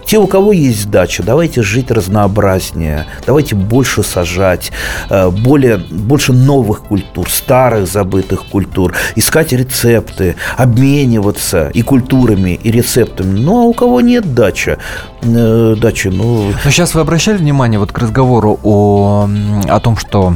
те, 0.07 0.19
у 0.19 0.27
кого 0.27 0.53
есть 0.53 0.91
дача, 0.91 1.23
давайте 1.23 1.63
жить 1.63 1.91
разнообразнее, 1.91 3.07
давайте 3.27 3.55
больше 3.55 4.03
сажать, 4.03 4.71
более, 5.11 5.79
больше 5.79 6.33
новых 6.33 6.64
новых 6.65 6.83
культур, 6.83 7.29
старых 7.31 7.87
забытых 7.87 8.47
культур, 8.47 8.95
искать 9.17 9.53
рецепты, 9.53 10.37
обмениваться 10.57 11.69
и 11.69 11.83
культурами, 11.83 12.59
и 12.65 12.71
рецептами. 12.71 13.39
Ну, 13.39 13.61
а 13.61 13.65
у 13.65 13.75
кого 13.75 14.01
нет 14.01 14.35
дача, 14.35 14.79
э, 15.23 15.77
дачи, 15.79 16.09
ну... 16.09 16.53
Но 16.65 16.71
сейчас 16.71 16.95
вы 16.95 17.03
обращали 17.03 17.37
внимание 17.37 17.79
вот 17.79 17.93
к 17.93 17.99
разговору 17.99 18.59
о, 18.63 19.29
о 19.69 19.81
том, 19.81 19.97
что 19.97 20.35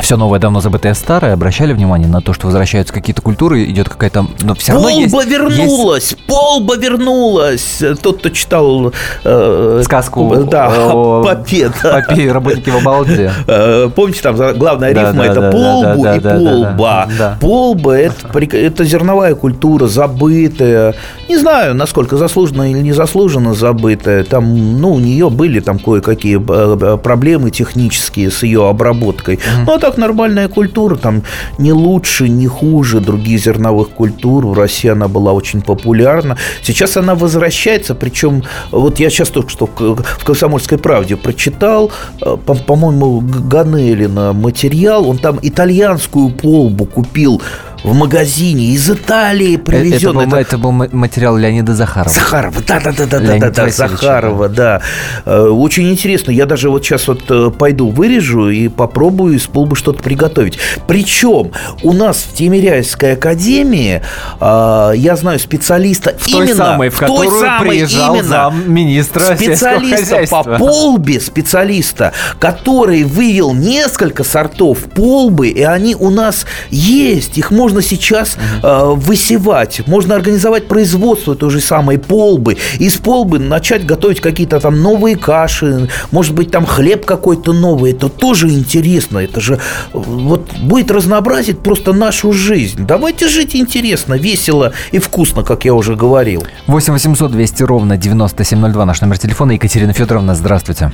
все 0.00 0.16
новое, 0.16 0.38
давно 0.38 0.60
забытое 0.60 0.94
старое, 0.94 1.32
обращали 1.32 1.72
внимание 1.72 2.08
на 2.08 2.20
то, 2.20 2.32
что 2.32 2.46
возвращаются 2.46 2.92
какие-то 2.92 3.22
культуры, 3.22 3.64
идет 3.64 3.88
какая-то... 3.88 4.26
Но 4.42 4.54
все 4.54 4.72
равно 4.72 4.88
Полба 4.88 5.02
есть, 5.22 5.30
вернулась! 5.30 6.10
Есть... 6.10 6.26
Полба 6.26 6.76
вернулась! 6.76 7.82
Тот, 8.02 8.18
кто 8.18 8.28
читал... 8.30 8.92
Э, 9.24 9.82
Сказку 9.84 10.44
да, 10.50 10.68
о 10.68 11.22
Попе, 11.24 11.70
да. 11.82 12.02
Попе 12.06 12.30
работники 12.30 12.70
в 12.70 12.76
обалде. 12.76 13.32
Э, 13.48 13.88
помните, 13.94 14.22
там 14.22 14.34
главная 14.34 14.90
рифма 14.90 15.12
да, 15.12 15.26
это 15.26 15.40
да, 15.40 15.50
полбу 15.50 16.02
да, 16.02 16.16
и 16.16 16.20
да, 16.20 16.34
полба. 16.36 17.06
Да, 17.06 17.18
да. 17.18 17.36
Полба 17.40 17.96
это, 17.96 18.56
это 18.56 18.84
зерновая 18.84 19.34
культура, 19.34 19.86
забытая. 19.86 20.94
Не 21.28 21.38
знаю, 21.38 21.74
насколько 21.74 22.16
заслуженно 22.16 22.70
или 22.70 22.80
незаслуженно 22.80 23.54
забытая. 23.54 24.24
Там, 24.24 24.80
ну, 24.80 24.94
у 24.94 24.98
нее 24.98 25.30
были 25.30 25.60
там 25.60 25.78
кое-какие 25.78 26.38
э, 26.38 26.96
проблемы 26.98 27.50
технические 27.50 28.30
с 28.30 28.42
ее 28.42 28.68
обработкой. 28.68 29.38
Но 29.66 29.78
так 29.86 29.98
нормальная 29.98 30.48
культура, 30.48 30.96
там 30.96 31.22
не 31.58 31.72
лучше, 31.72 32.28
не 32.28 32.48
хуже 32.48 32.98
других 33.00 33.38
зерновых 33.38 33.90
культур. 33.90 34.44
В 34.46 34.52
России 34.52 34.90
она 34.90 35.06
была 35.06 35.32
очень 35.32 35.62
популярна. 35.62 36.36
Сейчас 36.60 36.96
она 36.96 37.14
возвращается, 37.14 37.94
причем 37.94 38.42
вот 38.72 38.98
я 38.98 39.10
сейчас 39.10 39.28
только 39.28 39.48
что 39.50 39.66
в 39.66 40.24
«Комсомольской 40.24 40.78
правде» 40.78 41.16
прочитал, 41.16 41.92
э, 42.20 42.36
по-моему, 42.66 43.20
Ганелина 43.20 44.32
материал, 44.32 45.08
он 45.08 45.18
там 45.18 45.38
итальянскую 45.40 46.30
полбу 46.30 46.84
купил 46.84 47.40
в 47.86 47.94
магазине 47.94 48.72
из 48.72 48.90
Италии 48.90 49.56
привезен. 49.56 50.10
Это 50.10 50.12
был, 50.12 50.20
это... 50.22 50.36
это 50.36 50.58
был 50.58 50.72
материал 50.72 51.36
Леонида 51.36 51.72
Захарова. 51.74 52.12
Захарова, 52.12 52.60
да, 52.66 52.80
да, 52.80 52.92
да, 52.92 53.06
да, 53.06 53.20
да, 53.20 53.38
да, 53.38 53.50
да, 53.50 53.70
Захарова, 53.70 54.48
да. 54.48 54.82
Э, 55.24 55.42
очень 55.42 55.88
интересно. 55.92 56.32
Я 56.32 56.46
даже 56.46 56.68
вот 56.68 56.84
сейчас 56.84 57.06
вот 57.06 57.22
э, 57.30 57.52
пойду 57.56 57.90
вырежу 57.90 58.50
и 58.50 58.66
попробую 58.66 59.36
из 59.36 59.46
полбы 59.46 59.76
что-то 59.76 60.02
приготовить. 60.02 60.58
Причем 60.88 61.52
у 61.84 61.92
нас 61.92 62.26
в 62.28 62.34
Тимиряйской 62.34 63.12
академии 63.12 64.02
э, 64.40 64.92
я 64.96 65.14
знаю 65.14 65.38
специалиста 65.38 66.16
в 66.18 66.26
именно 66.26 66.46
той 66.46 66.56
самой, 66.56 66.88
в, 66.88 67.00
в 67.00 67.06
той 67.06 67.28
самой 67.40 67.68
приезжал 67.68 68.16
именно 68.16 68.52
министра 68.66 69.36
специалиста 69.36 70.24
по 70.28 70.42
полбе, 70.42 71.20
специалиста, 71.20 72.12
который 72.40 73.04
вывел 73.04 73.54
несколько 73.54 74.24
сортов 74.24 74.80
полбы, 74.92 75.48
и 75.50 75.62
они 75.62 75.94
у 75.94 76.10
нас 76.10 76.46
есть. 76.70 77.38
Их 77.38 77.52
можно 77.52 77.75
можно 77.76 77.88
сейчас 77.88 78.38
э, 78.62 78.92
высевать, 78.94 79.86
можно 79.86 80.14
организовать 80.14 80.66
производство 80.66 81.34
той 81.34 81.50
же 81.50 81.60
самой 81.60 81.98
полбы, 81.98 82.56
из 82.78 82.96
полбы 82.96 83.38
начать 83.38 83.84
готовить 83.84 84.20
какие-то 84.20 84.60
там 84.60 84.80
новые 84.82 85.16
каши, 85.16 85.88
может 86.10 86.34
быть, 86.34 86.50
там 86.50 86.64
хлеб 86.64 87.04
какой-то 87.04 87.52
новый, 87.52 87.92
это 87.92 88.08
тоже 88.08 88.48
интересно, 88.48 89.18
это 89.18 89.40
же 89.40 89.60
вот 89.92 90.50
будет 90.58 90.90
разнообразить 90.90 91.58
просто 91.58 91.92
нашу 91.92 92.32
жизнь. 92.32 92.86
Давайте 92.86 93.28
жить 93.28 93.54
интересно, 93.54 94.14
весело 94.14 94.72
и 94.92 94.98
вкусно, 94.98 95.42
как 95.42 95.66
я 95.66 95.74
уже 95.74 95.96
говорил. 95.96 96.46
8 96.66 96.92
800 96.94 97.32
200 97.32 97.62
ровно 97.64 97.96
9702 97.98 98.86
наш 98.86 99.00
номер 99.02 99.18
телефона. 99.18 99.52
Екатерина 99.52 99.92
Федоровна, 99.92 100.34
здравствуйте. 100.34 100.92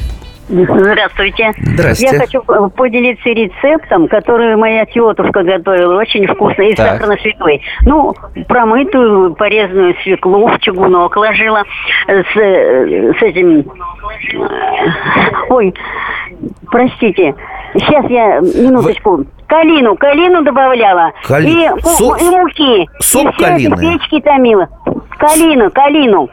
Здравствуйте. 0.52 1.52
Здравствуйте. 1.56 2.14
Я 2.14 2.20
хочу 2.20 2.42
поделиться 2.42 3.30
рецептом, 3.30 4.06
который 4.06 4.54
моя 4.56 4.84
тетушка 4.84 5.42
готовила. 5.42 5.98
Очень 5.98 6.26
вкусно. 6.26 6.62
Из 6.62 6.76
сахарной 6.76 7.18
свеклы. 7.20 7.60
Ну, 7.82 8.14
промытую, 8.48 9.34
порезанную 9.34 9.94
свеклу 10.02 10.48
в 10.48 10.58
чугунок 10.60 11.16
ложила 11.16 11.64
с, 12.06 12.34
с 12.34 13.22
этим... 13.22 13.60
Э, 13.60 13.64
ой, 15.48 15.74
простите. 16.70 17.34
Сейчас 17.74 18.04
я, 18.10 18.40
минуточку. 18.40 19.16
Вы... 19.16 19.26
Калину, 19.46 19.96
калину 19.96 20.42
добавляла. 20.42 21.12
Кали... 21.26 21.48
И, 21.48 21.80
Со... 21.82 22.16
и 22.16 22.24
муки. 22.24 22.88
Сок 23.00 23.30
и 23.30 23.32
все 23.32 23.44
калины. 23.44 23.74
это 23.74 23.76
в 23.76 23.80
печке 23.80 24.20
томила. 24.20 24.68
Калину, 25.18 25.70
калину. 25.70 26.28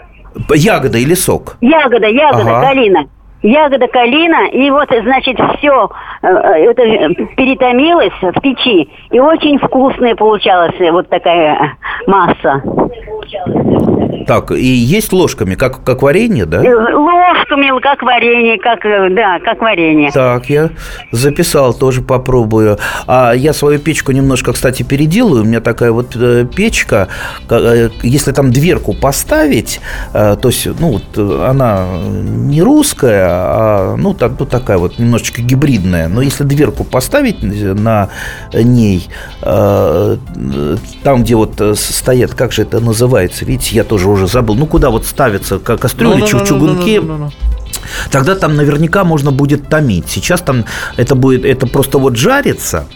Ягода 0.54 0.98
или 0.98 1.14
сок? 1.14 1.58
Ягода, 1.62 2.08
ягода, 2.08 2.58
ага. 2.58 2.68
калина 2.68 3.06
ягода 3.42 3.88
калина, 3.88 4.48
и 4.50 4.70
вот, 4.70 4.90
значит, 4.90 5.40
все 5.58 5.90
э, 6.22 6.28
это 6.28 7.14
перетомилось 7.36 8.14
в 8.22 8.40
печи, 8.42 8.90
и 9.12 9.20
очень 9.20 9.58
вкусная 9.60 10.16
получалась 10.16 10.76
вот 10.80 11.10
такая 11.10 11.78
масса. 12.08 12.62
Так, 14.30 14.52
и 14.52 14.64
есть 14.64 15.12
ложками, 15.12 15.56
как, 15.56 15.84
как 15.84 16.04
варенье, 16.04 16.46
да? 16.46 16.64
Э, 16.64 16.94
ложками, 16.94 17.82
как 17.82 18.04
варенье, 18.04 18.60
как, 18.60 18.86
э, 18.86 19.10
да, 19.10 19.40
как 19.40 19.60
варенье. 19.60 20.12
Так, 20.12 20.52
я 20.52 20.70
записал, 21.12 21.74
тоже 21.74 22.04
попробую. 22.04 22.78
А 23.08 23.34
я 23.34 23.54
свою 23.54 23.80
печку 23.80 24.12
немножко, 24.12 24.54
кстати, 24.54 24.84
переделаю. 24.84 25.42
У 25.42 25.46
меня 25.46 25.62
такая 25.62 25.92
вот 25.92 26.16
э, 26.16 26.46
печка, 26.46 27.08
если 28.04 28.32
там 28.32 28.52
дверку 28.52 28.94
поставить, 28.94 29.82
то 30.14 30.40
есть, 30.44 30.68
ну, 30.80 31.00
вот 31.00 31.18
она 31.18 31.88
не 32.04 32.62
русская, 32.62 33.26
а, 33.32 33.96
ну, 33.98 34.14
так, 34.14 34.34
ну, 34.38 34.46
такая 34.46 34.78
вот 34.78 35.00
немножечко 35.00 35.42
гибридная. 35.42 36.08
Но 36.08 36.22
если 36.22 36.44
дверку 36.44 36.84
поставить 36.84 37.42
на 37.42 38.10
ней, 38.54 39.08
там, 39.42 40.20
где 41.24 41.34
вот 41.34 41.60
стоят, 41.74 42.36
как 42.36 42.52
же 42.52 42.62
это 42.62 42.80
называется, 42.80 43.44
видите, 43.44 43.76
я 43.76 43.84
тоже 43.84 44.08
уже 44.08 44.19
забыл, 44.28 44.56
ну 44.56 44.66
куда 44.66 44.90
вот 44.90 45.06
ставятся 45.06 45.60
кастрюли, 45.60 46.22
ну, 46.22 46.46
чугунки. 46.46 47.02
Тогда 48.12 48.36
там 48.36 48.56
наверняка 48.56 49.04
можно 49.04 49.32
будет 49.32 49.70
томить. 49.70 50.10
Сейчас 50.10 50.42
там 50.42 50.66
это 50.98 51.16
будет, 51.16 51.46
это 51.46 51.66
просто 51.68 51.98
вот 51.98 52.16
жарится, 52.16 52.88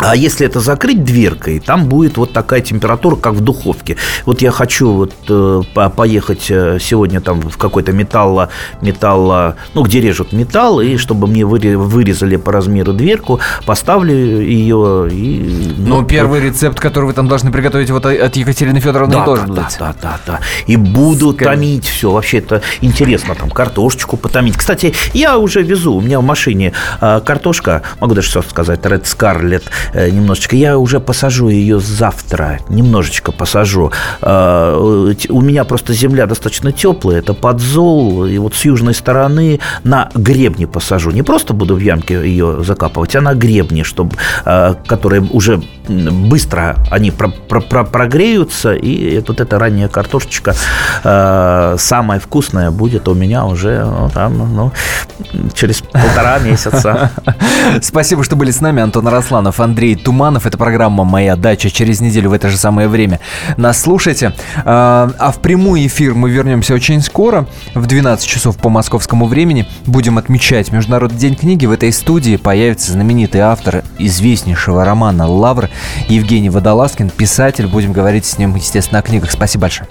А 0.00 0.16
если 0.16 0.46
это 0.46 0.60
закрыть 0.60 1.04
дверкой, 1.04 1.60
там 1.60 1.86
будет 1.86 2.16
вот 2.16 2.32
такая 2.32 2.60
температура, 2.60 3.16
как 3.16 3.34
в 3.34 3.40
духовке. 3.40 3.96
Вот 4.26 4.42
я 4.42 4.50
хочу 4.50 4.92
вот 4.92 5.14
э, 5.28 5.62
поехать 5.96 6.46
э, 6.50 6.78
сегодня 6.80 7.20
там 7.20 7.40
в 7.40 7.56
какой-то 7.56 7.92
металло, 7.92 8.48
металло, 8.80 9.56
ну, 9.74 9.82
где 9.82 10.00
режут 10.00 10.32
металл, 10.32 10.80
и 10.80 10.96
чтобы 10.96 11.26
мне 11.26 11.44
вырезали 11.44 12.36
по 12.36 12.52
размеру 12.52 12.92
дверку, 12.92 13.40
поставлю 13.66 14.14
ее 14.14 15.08
и... 15.10 15.74
Ну, 15.78 16.00
ну 16.00 16.04
первый 16.04 16.40
вот, 16.40 16.46
рецепт, 16.46 16.80
который 16.80 17.06
вы 17.06 17.12
там 17.12 17.28
должны 17.28 17.52
приготовить 17.52 17.90
вот 17.90 18.06
от 18.06 18.36
Екатерины 18.36 18.80
Федоровны, 18.80 19.14
да, 19.14 19.24
должен 19.24 19.54
да, 19.54 19.62
быть. 19.62 19.76
Да, 19.78 19.94
да, 20.00 20.18
да, 20.26 20.38
да. 20.38 20.40
И 20.66 20.76
буду 20.76 21.32
Скорее. 21.32 21.56
томить 21.56 21.86
все. 21.86 22.10
Вообще 22.10 22.38
это 22.38 22.62
интересно, 22.80 23.34
там, 23.34 23.50
картошечку 23.50 24.16
потомить. 24.16 24.56
Кстати, 24.56 24.94
я 25.12 25.38
уже 25.38 25.62
везу, 25.62 25.94
у 25.94 26.00
меня 26.00 26.20
в 26.20 26.24
машине 26.24 26.72
э, 27.00 27.20
картошка, 27.24 27.82
могу 28.00 28.14
даже 28.14 28.28
все 28.28 28.42
сказать, 28.42 28.80
Red 28.80 29.04
Scarlet, 29.04 29.62
Э, 29.62 29.71
немножечко. 29.94 30.56
Я 30.56 30.78
уже 30.78 31.00
посажу 31.00 31.48
ее 31.48 31.80
завтра, 31.80 32.60
немножечко 32.68 33.32
посажу. 33.32 33.92
Э, 34.20 35.14
у 35.28 35.40
меня 35.40 35.64
просто 35.64 35.92
земля 35.92 36.26
достаточно 36.26 36.72
теплая, 36.72 37.18
это 37.18 37.34
подзол, 37.34 38.24
и 38.26 38.38
вот 38.38 38.54
с 38.54 38.64
южной 38.64 38.94
стороны 38.94 39.60
на 39.84 40.10
гребне 40.14 40.66
посажу. 40.66 41.10
Не 41.10 41.22
просто 41.22 41.54
буду 41.54 41.74
в 41.76 41.80
ямке 41.80 42.14
ее 42.14 42.62
закапывать, 42.64 43.16
а 43.16 43.20
на 43.20 43.34
гребне, 43.34 43.84
чтобы, 43.84 44.16
э, 44.44 44.74
которые 44.86 45.22
уже 45.22 45.62
быстро 45.88 46.76
они 46.90 47.10
про 47.10 47.28
про 47.28 47.60
про 47.60 47.84
прогреются, 47.84 48.72
и 48.72 49.22
вот 49.26 49.40
эта 49.40 49.58
ранняя 49.58 49.88
картошечка 49.88 50.54
самая 51.02 52.20
вкусная 52.20 52.70
будет 52.70 53.08
у 53.08 53.14
меня 53.14 53.44
уже 53.44 53.84
ну, 53.84 54.10
там, 54.10 54.54
ну, 54.54 54.72
через 55.54 55.80
полтора 55.82 56.38
месяца. 56.38 57.10
Спасибо, 57.82 58.24
что 58.24 58.36
были 58.36 58.50
с 58.50 58.60
нами, 58.60 58.82
Антон 58.82 59.08
Росланов, 59.08 59.51
Андрей 59.60 59.82
Андрей 59.82 59.96
Туманов. 59.96 60.46
Это 60.46 60.56
программа 60.56 61.02
«Моя 61.02 61.34
дача» 61.34 61.68
через 61.68 62.00
неделю 62.00 62.30
в 62.30 62.32
это 62.34 62.48
же 62.48 62.56
самое 62.56 62.86
время. 62.86 63.18
Нас 63.56 63.80
слушайте. 63.80 64.32
А, 64.64 65.10
а 65.18 65.32
в 65.32 65.40
прямой 65.40 65.86
эфир 65.88 66.14
мы 66.14 66.30
вернемся 66.30 66.72
очень 66.72 67.00
скоро, 67.00 67.48
в 67.74 67.86
12 67.86 68.24
часов 68.24 68.56
по 68.58 68.68
московскому 68.68 69.26
времени. 69.26 69.66
Будем 69.86 70.18
отмечать 70.18 70.70
Международный 70.70 71.18
день 71.18 71.34
книги. 71.34 71.66
В 71.66 71.72
этой 71.72 71.92
студии 71.92 72.36
появится 72.36 72.92
знаменитый 72.92 73.40
автор 73.40 73.82
известнейшего 73.98 74.84
романа 74.84 75.26
«Лавр» 75.26 75.68
Евгений 76.08 76.50
Водолазкин, 76.50 77.10
писатель. 77.10 77.66
Будем 77.66 77.92
говорить 77.92 78.24
с 78.24 78.38
ним, 78.38 78.54
естественно, 78.54 79.00
о 79.00 79.02
книгах. 79.02 79.32
Спасибо 79.32 79.62
большое. 79.62 79.88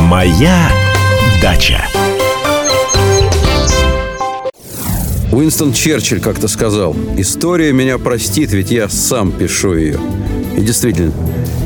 «Моя 0.00 0.68
дача». 1.40 1.80
Уинстон 5.34 5.72
Черчилль 5.72 6.20
как-то 6.20 6.46
сказал, 6.46 6.94
«История 7.16 7.72
меня 7.72 7.98
простит, 7.98 8.52
ведь 8.52 8.70
я 8.70 8.88
сам 8.88 9.32
пишу 9.32 9.74
ее». 9.74 9.98
И 10.56 10.60
действительно, 10.60 11.12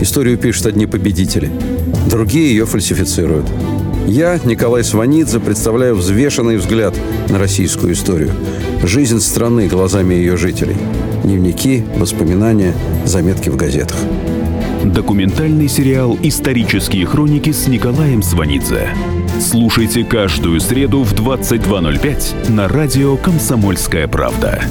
историю 0.01 0.39
пишут 0.39 0.65
одни 0.65 0.87
победители, 0.87 1.51
другие 2.09 2.49
ее 2.49 2.65
фальсифицируют. 2.65 3.47
Я, 4.07 4.41
Николай 4.43 4.83
Сванидзе, 4.83 5.39
представляю 5.39 5.97
взвешенный 5.97 6.57
взгляд 6.57 6.95
на 7.29 7.39
российскую 7.39 7.93
историю. 7.93 8.31
Жизнь 8.83 9.21
страны 9.21 9.67
глазами 9.67 10.15
ее 10.15 10.39
жителей. 10.39 10.77
Дневники, 11.23 11.85
воспоминания, 11.97 12.73
заметки 13.05 13.51
в 13.51 13.57
газетах. 13.57 13.99
Документальный 14.83 15.69
сериал 15.69 16.17
«Исторические 16.23 17.05
хроники» 17.05 17.53
с 17.53 17.67
Николаем 17.67 18.23
Сванидзе. 18.23 18.95
Слушайте 19.41 20.05
каждую 20.05 20.61
среду 20.61 21.05
в 21.05 21.15
22.05 21.15 22.51
на 22.51 22.67
радио 22.67 23.17
«Комсомольская 23.17 24.09
правда». 24.09 24.65